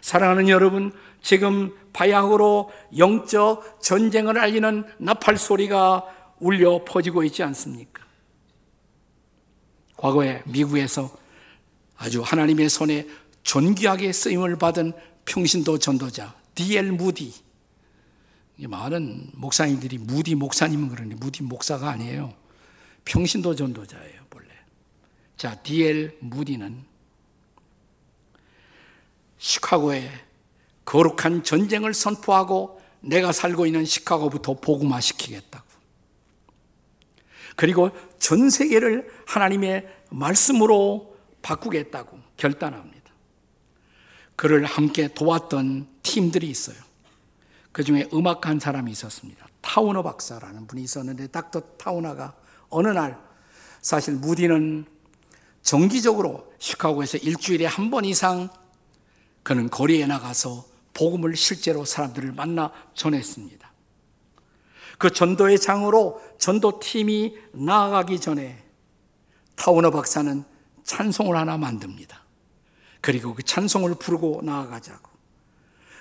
사랑하는 0.00 0.48
여러분, 0.48 0.92
지금 1.22 1.76
바야흐로 1.92 2.70
영적 2.96 3.82
전쟁을 3.82 4.38
알리는 4.38 4.84
나팔 4.98 5.36
소리가 5.36 6.06
울려 6.38 6.84
퍼지고 6.84 7.24
있지 7.24 7.42
않습니까? 7.42 8.04
과거에 9.96 10.42
미국에서 10.46 11.10
아주 11.96 12.22
하나님의 12.22 12.70
손에 12.70 13.06
존귀하게 13.42 14.12
쓰임을 14.12 14.56
받은 14.56 14.92
평신도 15.24 15.78
전도자 15.78 16.34
D.L. 16.54 16.92
무디 16.92 17.32
많은 18.58 19.30
목사님들이 19.34 19.98
무디 19.98 20.34
목사님은 20.34 20.88
그러니 20.90 21.14
무디 21.14 21.42
목사가 21.42 21.90
아니에요. 21.90 22.34
평신도 23.04 23.54
전도자예요, 23.54 24.22
본래. 24.28 24.48
자, 25.36 25.54
디엘 25.62 26.18
무디는 26.20 26.84
시카고에 29.38 30.10
거룩한 30.84 31.44
전쟁을 31.44 31.94
선포하고 31.94 32.80
내가 33.00 33.32
살고 33.32 33.64
있는 33.64 33.84
시카고부터 33.84 34.60
복음화 34.60 35.00
시키겠다고. 35.00 35.64
그리고 37.56 37.90
전 38.18 38.50
세계를 38.50 39.10
하나님의 39.26 39.86
말씀으로 40.10 41.16
바꾸겠다고 41.42 42.18
결단합니다. 42.36 42.89
그를 44.40 44.64
함께 44.64 45.06
도왔던 45.06 45.86
팀들이 46.02 46.48
있어요. 46.48 46.76
그 47.72 47.84
중에 47.84 48.08
음악 48.14 48.46
한 48.46 48.58
사람이 48.58 48.90
있었습니다. 48.90 49.46
타우너 49.60 50.02
박사라는 50.02 50.66
분이 50.66 50.82
있었는데 50.82 51.26
닥터 51.26 51.60
타우너가 51.76 52.32
어느 52.70 52.88
날 52.88 53.20
사실 53.82 54.14
무디는 54.14 54.86
정기적으로 55.60 56.50
시카고에서 56.58 57.18
일주일에 57.18 57.66
한 57.66 57.90
번 57.90 58.06
이상 58.06 58.48
그는 59.42 59.68
거리에 59.68 60.06
나가서 60.06 60.64
복음을 60.94 61.36
실제로 61.36 61.84
사람들을 61.84 62.32
만나 62.32 62.72
전했습니다. 62.94 63.70
그 64.96 65.10
전도의 65.10 65.60
장으로 65.60 66.18
전도팀이 66.38 67.36
나아가기 67.52 68.18
전에 68.20 68.64
타우너 69.56 69.90
박사는 69.90 70.44
찬송을 70.84 71.36
하나 71.36 71.58
만듭니다. 71.58 72.19
그리고 73.00 73.34
그 73.34 73.42
찬송을 73.42 73.94
부르고 73.96 74.40
나아가자고. 74.42 75.10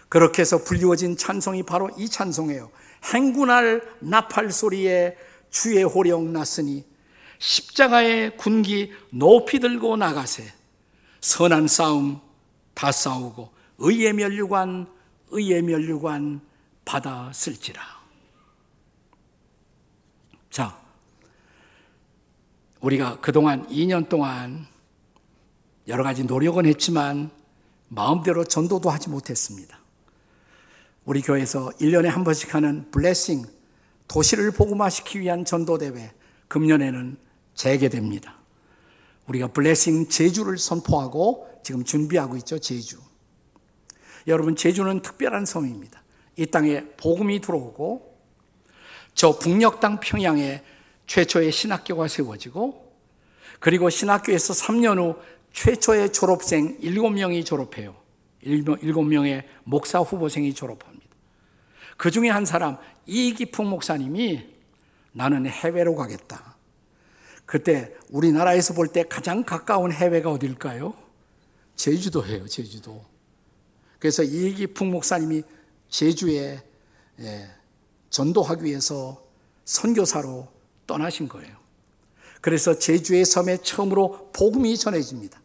그렇게 0.10 0.42
해서 0.42 0.64
불리워진 0.64 1.18
찬송이 1.18 1.64
바로 1.64 1.90
이 1.98 2.10
찬송이에요. 2.10 2.72
행군할 3.14 3.82
나팔 4.00 4.52
소리에 4.52 5.16
주의 5.50 5.84
호령 5.84 6.34
났으니 6.34 6.86
십자가의 7.38 8.38
군기 8.38 8.92
높이 9.12 9.60
들고 9.60 9.98
나가세. 9.98 10.52
선한 11.22 11.68
싸움 11.68 12.22
다 12.74 12.92
싸우고 12.92 13.52
의의 13.78 14.14
면류관 14.14 14.88
의의 15.32 15.62
면류관 15.62 16.42
받아 16.86 17.32
쓸지라. 17.34 17.82
자, 20.50 20.80
우리가 22.82 23.20
그동안 23.20 23.68
2년 23.68 24.10
동안 24.10 24.66
여러 25.88 26.04
가지 26.04 26.24
노력은 26.24 26.66
했지만 26.66 27.32
마음대로 27.88 28.44
전도도 28.44 28.90
하지 28.90 29.10
못했습니다. 29.10 29.80
우리 31.06 31.22
교회에서 31.22 31.70
1년에 31.80 32.06
한 32.06 32.24
번씩 32.24 32.54
하는 32.54 32.90
블레싱 32.92 33.46
도시를 34.08 34.52
복음화시키기 34.52 35.22
위한 35.22 35.46
전도대회 35.46 36.12
금년에는 36.48 37.18
재개됩니다. 37.56 38.36
우리가 39.28 39.48
블레싱 39.48 40.10
제주를 40.10 40.58
선포하고 40.58 41.48
지금 41.64 41.84
준비하고 41.84 42.38
있죠, 42.38 42.60
제주. 42.60 42.98
여러분, 44.28 44.56
제주는 44.56 45.02
특별한 45.02 45.46
섬입니다. 45.46 46.02
이 46.36 46.46
땅에 46.46 46.86
복음이 46.98 47.42
들어오고 47.42 48.18
저 49.14 49.38
북녘 49.38 49.80
땅 49.80 50.00
평양에 50.00 50.64
최초의 51.08 51.52
신학교가 51.52 52.08
세워지고 52.08 52.90
그리고 53.60 53.90
신학교에서 53.90 54.54
3년 54.54 54.98
후 54.98 55.16
최초의 55.54 56.14
졸업생 56.14 56.80
7명이 56.80 57.46
졸업해요. 57.46 57.96
7명의 58.44 59.44
목사 59.64 60.00
후보생이 60.00 60.54
졸업합니다. 60.54 61.08
그 61.98 62.12
중에 62.12 62.30
한 62.30 62.46
사람 62.46 62.78
이기풍 63.06 63.70
목사님이 63.70 64.48
나는 65.12 65.46
해외로 65.48 65.96
가겠다. 65.96 66.56
그때 67.46 67.94
우리나라에서 68.10 68.74
볼 68.74 68.88
때 68.94 69.04
가장 69.04 69.44
가까운 69.44 69.92
해외가 69.92 70.32
어딜까요? 70.32 70.94
제주도예요, 71.76 72.48
제주도. 72.48 73.04
그래서 73.98 74.24
이기풍 74.24 74.92
목사님이 74.92 75.44
제주에 75.90 76.62
예, 77.20 77.50
전도하기 78.12 78.64
위해서 78.64 79.22
선교사로 79.66 80.48
떠나신 80.88 81.28
거예요. 81.28 81.59
그래서 82.42 82.78
제주의 82.78 83.26
섬에 83.26 83.58
처음으로 83.58 84.32
복음이 84.34 84.78
전해집니다. 84.78 85.42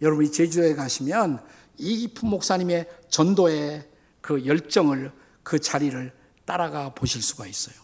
여러분이 0.00 0.30
제주에 0.30 0.74
가시면 0.74 1.42
이기풍 1.78 2.30
목사님의 2.30 2.88
전도의 3.08 3.88
그 4.20 4.46
열정을 4.46 5.12
그 5.42 5.58
자리를 5.58 6.12
따라가 6.44 6.94
보실 6.94 7.22
수가 7.22 7.46
있어요. 7.46 7.74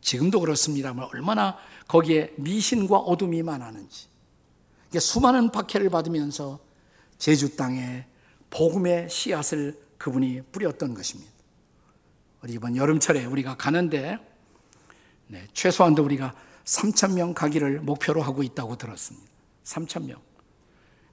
지금도 0.00 0.40
그렇습니다만 0.40 1.08
얼마나 1.12 1.58
거기에 1.88 2.32
미신과 2.36 2.96
어둠이 2.96 3.42
많았는지. 3.42 4.06
수많은 4.98 5.50
박해를 5.50 5.90
받으면서 5.90 6.60
제주 7.18 7.56
땅에 7.56 8.06
복음의 8.50 9.10
씨앗을 9.10 9.78
그분이 9.98 10.42
뿌렸던 10.52 10.94
것입니다. 10.94 11.32
우리 12.42 12.54
이번 12.54 12.76
여름철에 12.76 13.24
우리가 13.24 13.56
가는데 13.56 14.18
네, 15.26 15.46
최소한도 15.52 16.04
우리가 16.04 16.34
3천 16.66 17.14
명 17.14 17.32
가기를 17.32 17.80
목표로 17.80 18.20
하고 18.20 18.42
있다고 18.42 18.76
들었습니다. 18.76 19.26
3천 19.64 20.04
명. 20.04 20.20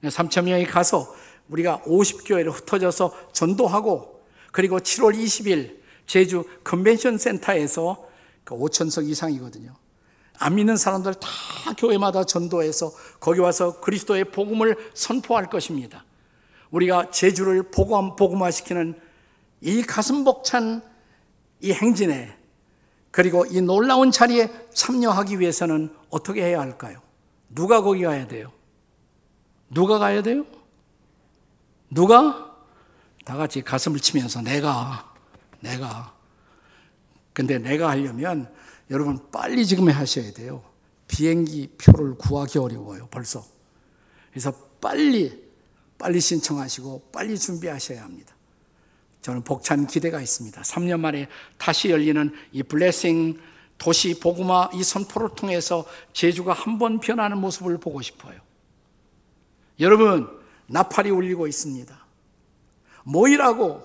3천 0.04 0.44
명이 0.46 0.66
가서 0.66 1.16
우리가 1.48 1.82
50교회를 1.86 2.52
흩어져서 2.52 3.32
전도하고 3.32 4.22
그리고 4.52 4.80
7월 4.80 5.16
20일 5.16 5.80
제주 6.06 6.44
컨벤션 6.64 7.18
센터에서 7.18 8.08
5천석 8.46 9.04
그 9.04 9.10
이상이거든요. 9.10 9.74
안 10.40 10.56
믿는 10.56 10.76
사람들 10.76 11.14
다 11.14 11.30
교회마다 11.78 12.26
전도해서 12.26 12.92
거기 13.20 13.40
와서 13.40 13.80
그리스도의 13.80 14.26
복음을 14.26 14.76
선포할 14.94 15.50
것입니다. 15.50 16.04
우리가 16.72 17.12
제주를 17.12 17.64
복음, 17.64 18.16
복음화시키는 18.16 19.00
이 19.62 19.84
가슴 19.84 20.24
벅찬 20.24 20.82
이 21.62 21.72
행진에 21.72 22.36
그리고 23.14 23.46
이 23.46 23.62
놀라운 23.62 24.10
자리에 24.10 24.52
참여하기 24.74 25.40
위해서는 25.40 25.96
어떻게 26.10 26.44
해야 26.44 26.60
할까요? 26.60 27.00
누가 27.48 27.84
거기 27.84 28.02
가야 28.02 28.28
돼요? 28.28 28.52
누가 29.70 30.00
가야 30.00 30.24
돼요? 30.24 30.48
누가? 31.92 32.58
다 33.24 33.38
같이 33.38 33.62
가슴을 33.62 34.00
치면서 34.00 34.42
내가, 34.42 35.14
내가. 35.60 36.12
근데 37.34 37.60
내가 37.60 37.92
하려면 37.92 38.52
여러분 38.90 39.20
빨리 39.32 39.68
지금 39.68 39.90
하셔야 39.90 40.34
돼요. 40.34 40.64
비행기 41.08 41.76
표를 41.78 42.16
구하기 42.16 42.58
어려워요, 42.58 43.10
벌써. 43.12 43.46
그래서 44.32 44.52
빨리, 44.82 45.40
빨리 46.00 46.20
신청하시고 46.20 47.10
빨리 47.12 47.38
준비하셔야 47.38 48.02
합니다. 48.02 48.33
저는 49.24 49.44
벅찬 49.44 49.88
기대가 49.88 50.20
있습니다. 50.22 50.62
3년 50.62 51.00
만에 51.00 51.28
다시 51.58 51.90
열리는 51.90 52.32
이 52.52 52.62
블레싱 52.62 53.40
도시 53.78 54.20
복음화 54.20 54.70
이 54.74 54.84
선포를 54.84 55.30
통해서 55.36 55.86
제주가 56.12 56.54
한 56.54 56.78
번 56.78 57.00
변하는 57.00 57.38
모습을 57.38 57.78
보고 57.78 58.02
싶어요. 58.02 58.40
여러분, 59.80 60.30
나팔이 60.68 61.10
울리고 61.10 61.48
있습니다. 61.48 62.06
모이라고 63.06 63.82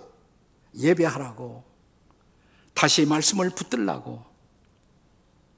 예배하라고 0.77 1.65
다시 2.75 3.07
말씀을 3.07 3.51
붙들라고 3.51 4.25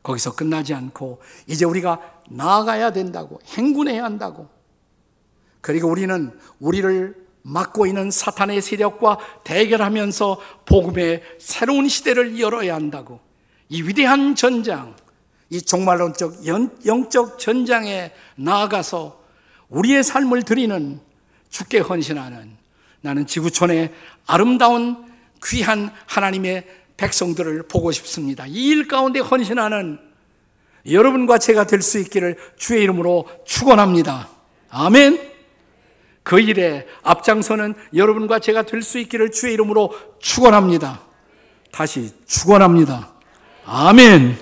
거기서 0.02 0.34
끝나지 0.34 0.74
않고 0.74 1.20
이제 1.46 1.64
우리가 1.64 2.00
나아가야 2.30 2.92
된다고 2.92 3.40
행군해야 3.46 4.04
한다고 4.04 4.48
그리고 5.60 5.88
우리는 5.88 6.38
우리를 6.58 7.29
막고 7.42 7.86
있는 7.86 8.10
사탄의 8.10 8.60
세력과 8.60 9.18
대결하면서 9.44 10.40
복음의 10.66 11.22
새로운 11.38 11.88
시대를 11.88 12.38
열어야 12.40 12.74
한다고 12.74 13.20
이 13.68 13.82
위대한 13.82 14.34
전장 14.34 14.94
이 15.48 15.60
종말론적 15.60 16.46
영적 16.86 17.38
전장에 17.38 18.12
나아가서 18.36 19.20
우리의 19.68 20.02
삶을 20.04 20.42
드리는 20.42 21.00
주께 21.48 21.78
헌신하는 21.78 22.56
나는 23.00 23.26
지구촌의 23.26 23.92
아름다운 24.26 25.04
귀한 25.44 25.90
하나님의 26.06 26.66
백성들을 26.96 27.62
보고 27.68 27.90
싶습니다. 27.92 28.44
이 28.46 28.68
일 28.70 28.86
가운데 28.86 29.20
헌신하는 29.20 29.98
여러분과 30.90 31.38
제가 31.38 31.64
될 31.66 31.82
수 31.82 31.98
있기를 31.98 32.36
주의 32.56 32.82
이름으로 32.82 33.26
축원합니다. 33.46 34.28
아멘. 34.70 35.29
그 36.22 36.40
일에 36.40 36.86
앞장서는 37.02 37.74
여러분과 37.94 38.38
제가 38.38 38.62
될 38.62 38.82
수 38.82 38.98
있기를 38.98 39.30
주의 39.30 39.54
이름으로 39.54 40.18
축원합니다. 40.20 41.02
다시 41.72 42.12
축원합니다. 42.26 43.12
아멘. 43.64 44.38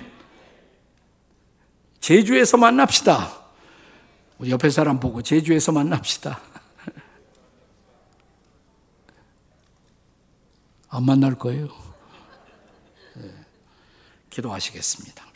제주에서 2.01 2.57
만납시다. 2.57 3.37
옆에 4.49 4.71
사람 4.71 5.01
보고 5.01 5.23
제주에서 5.23 5.73
만납시다. 5.73 6.41
안 10.89 11.05
만날 11.05 11.35
거예요. 11.35 11.69
기도하시겠습니다. 14.31 15.29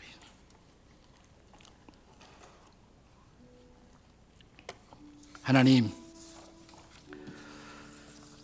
하나님, 5.42 5.90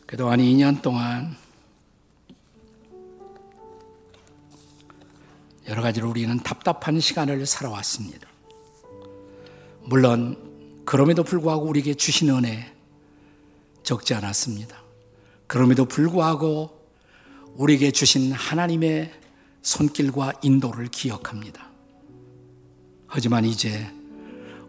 그동안 0.08 0.40
2년 0.40 0.80
동안 0.80 1.36
여러 5.68 5.82
가지로 5.82 6.08
우리는 6.08 6.34
답답한 6.38 6.98
시간을 6.98 7.44
살아왔습니다. 7.44 8.26
물론, 9.82 10.82
그럼에도 10.86 11.22
불구하고 11.22 11.66
우리에게 11.66 11.92
주신 11.92 12.30
은혜 12.30 12.74
적지 13.82 14.14
않았습니다. 14.14 14.82
그럼에도 15.46 15.84
불구하고 15.84 16.90
우리에게 17.56 17.90
주신 17.90 18.32
하나님의 18.32 19.12
손길과 19.60 20.40
인도를 20.40 20.86
기억합니다. 20.86 21.68
하지만 23.06 23.44
이제 23.44 23.92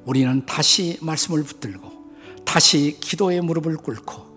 우리는 0.04 0.46
다시 0.46 0.98
말씀을 1.00 1.44
붙들고 1.44 1.90
다시 2.44 2.98
기도의 3.00 3.40
무릎을 3.40 3.78
꿇고 3.78 4.29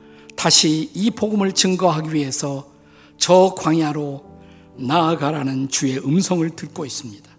다시 0.43 0.90
이 0.93 1.09
복음을 1.12 1.53
증거하기 1.53 2.12
위해서 2.12 2.68
저 3.16 3.55
광야로 3.57 4.24
나아가라는 4.76 5.68
주의 5.68 5.97
음성을 5.99 6.51
듣고 6.51 6.84
있습니다. 6.84 7.30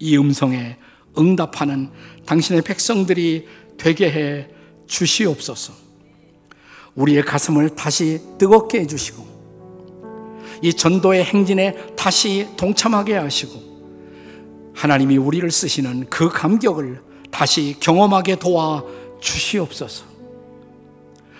이 0.00 0.16
음성에 0.16 0.76
응답하는 1.16 1.92
당신의 2.26 2.62
백성들이 2.62 3.46
되게 3.78 4.10
해 4.10 4.48
주시옵소서. 4.88 5.72
우리의 6.96 7.22
가슴을 7.22 7.76
다시 7.76 8.20
뜨겁게 8.38 8.80
해주시고 8.80 9.24
이 10.62 10.72
전도의 10.72 11.26
행진에 11.26 11.94
다시 11.94 12.48
동참하게 12.56 13.18
하시고 13.18 14.72
하나님이 14.74 15.16
우리를 15.16 15.48
쓰시는 15.48 16.10
그 16.10 16.28
감격을 16.28 17.04
다시 17.30 17.76
경험하게 17.78 18.34
도와 18.34 18.82
주시옵소서. 19.20 20.15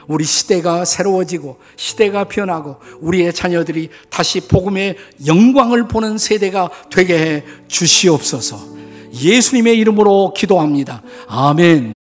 우리 0.07 0.25
시대가 0.25 0.85
새로워지고 0.85 1.59
시대가 1.77 2.25
변하고 2.25 2.77
우리의 3.01 3.33
자녀들이 3.33 3.91
다시 4.09 4.41
복음의 4.41 4.97
영광을 5.27 5.89
보는 5.89 6.19
세대가 6.19 6.71
되게 6.91 7.19
해 7.19 7.45
주시옵소서. 7.69 8.77
예수님의 9.13 9.79
이름으로 9.79 10.33
기도합니다. 10.35 11.03
아멘. 11.27 11.96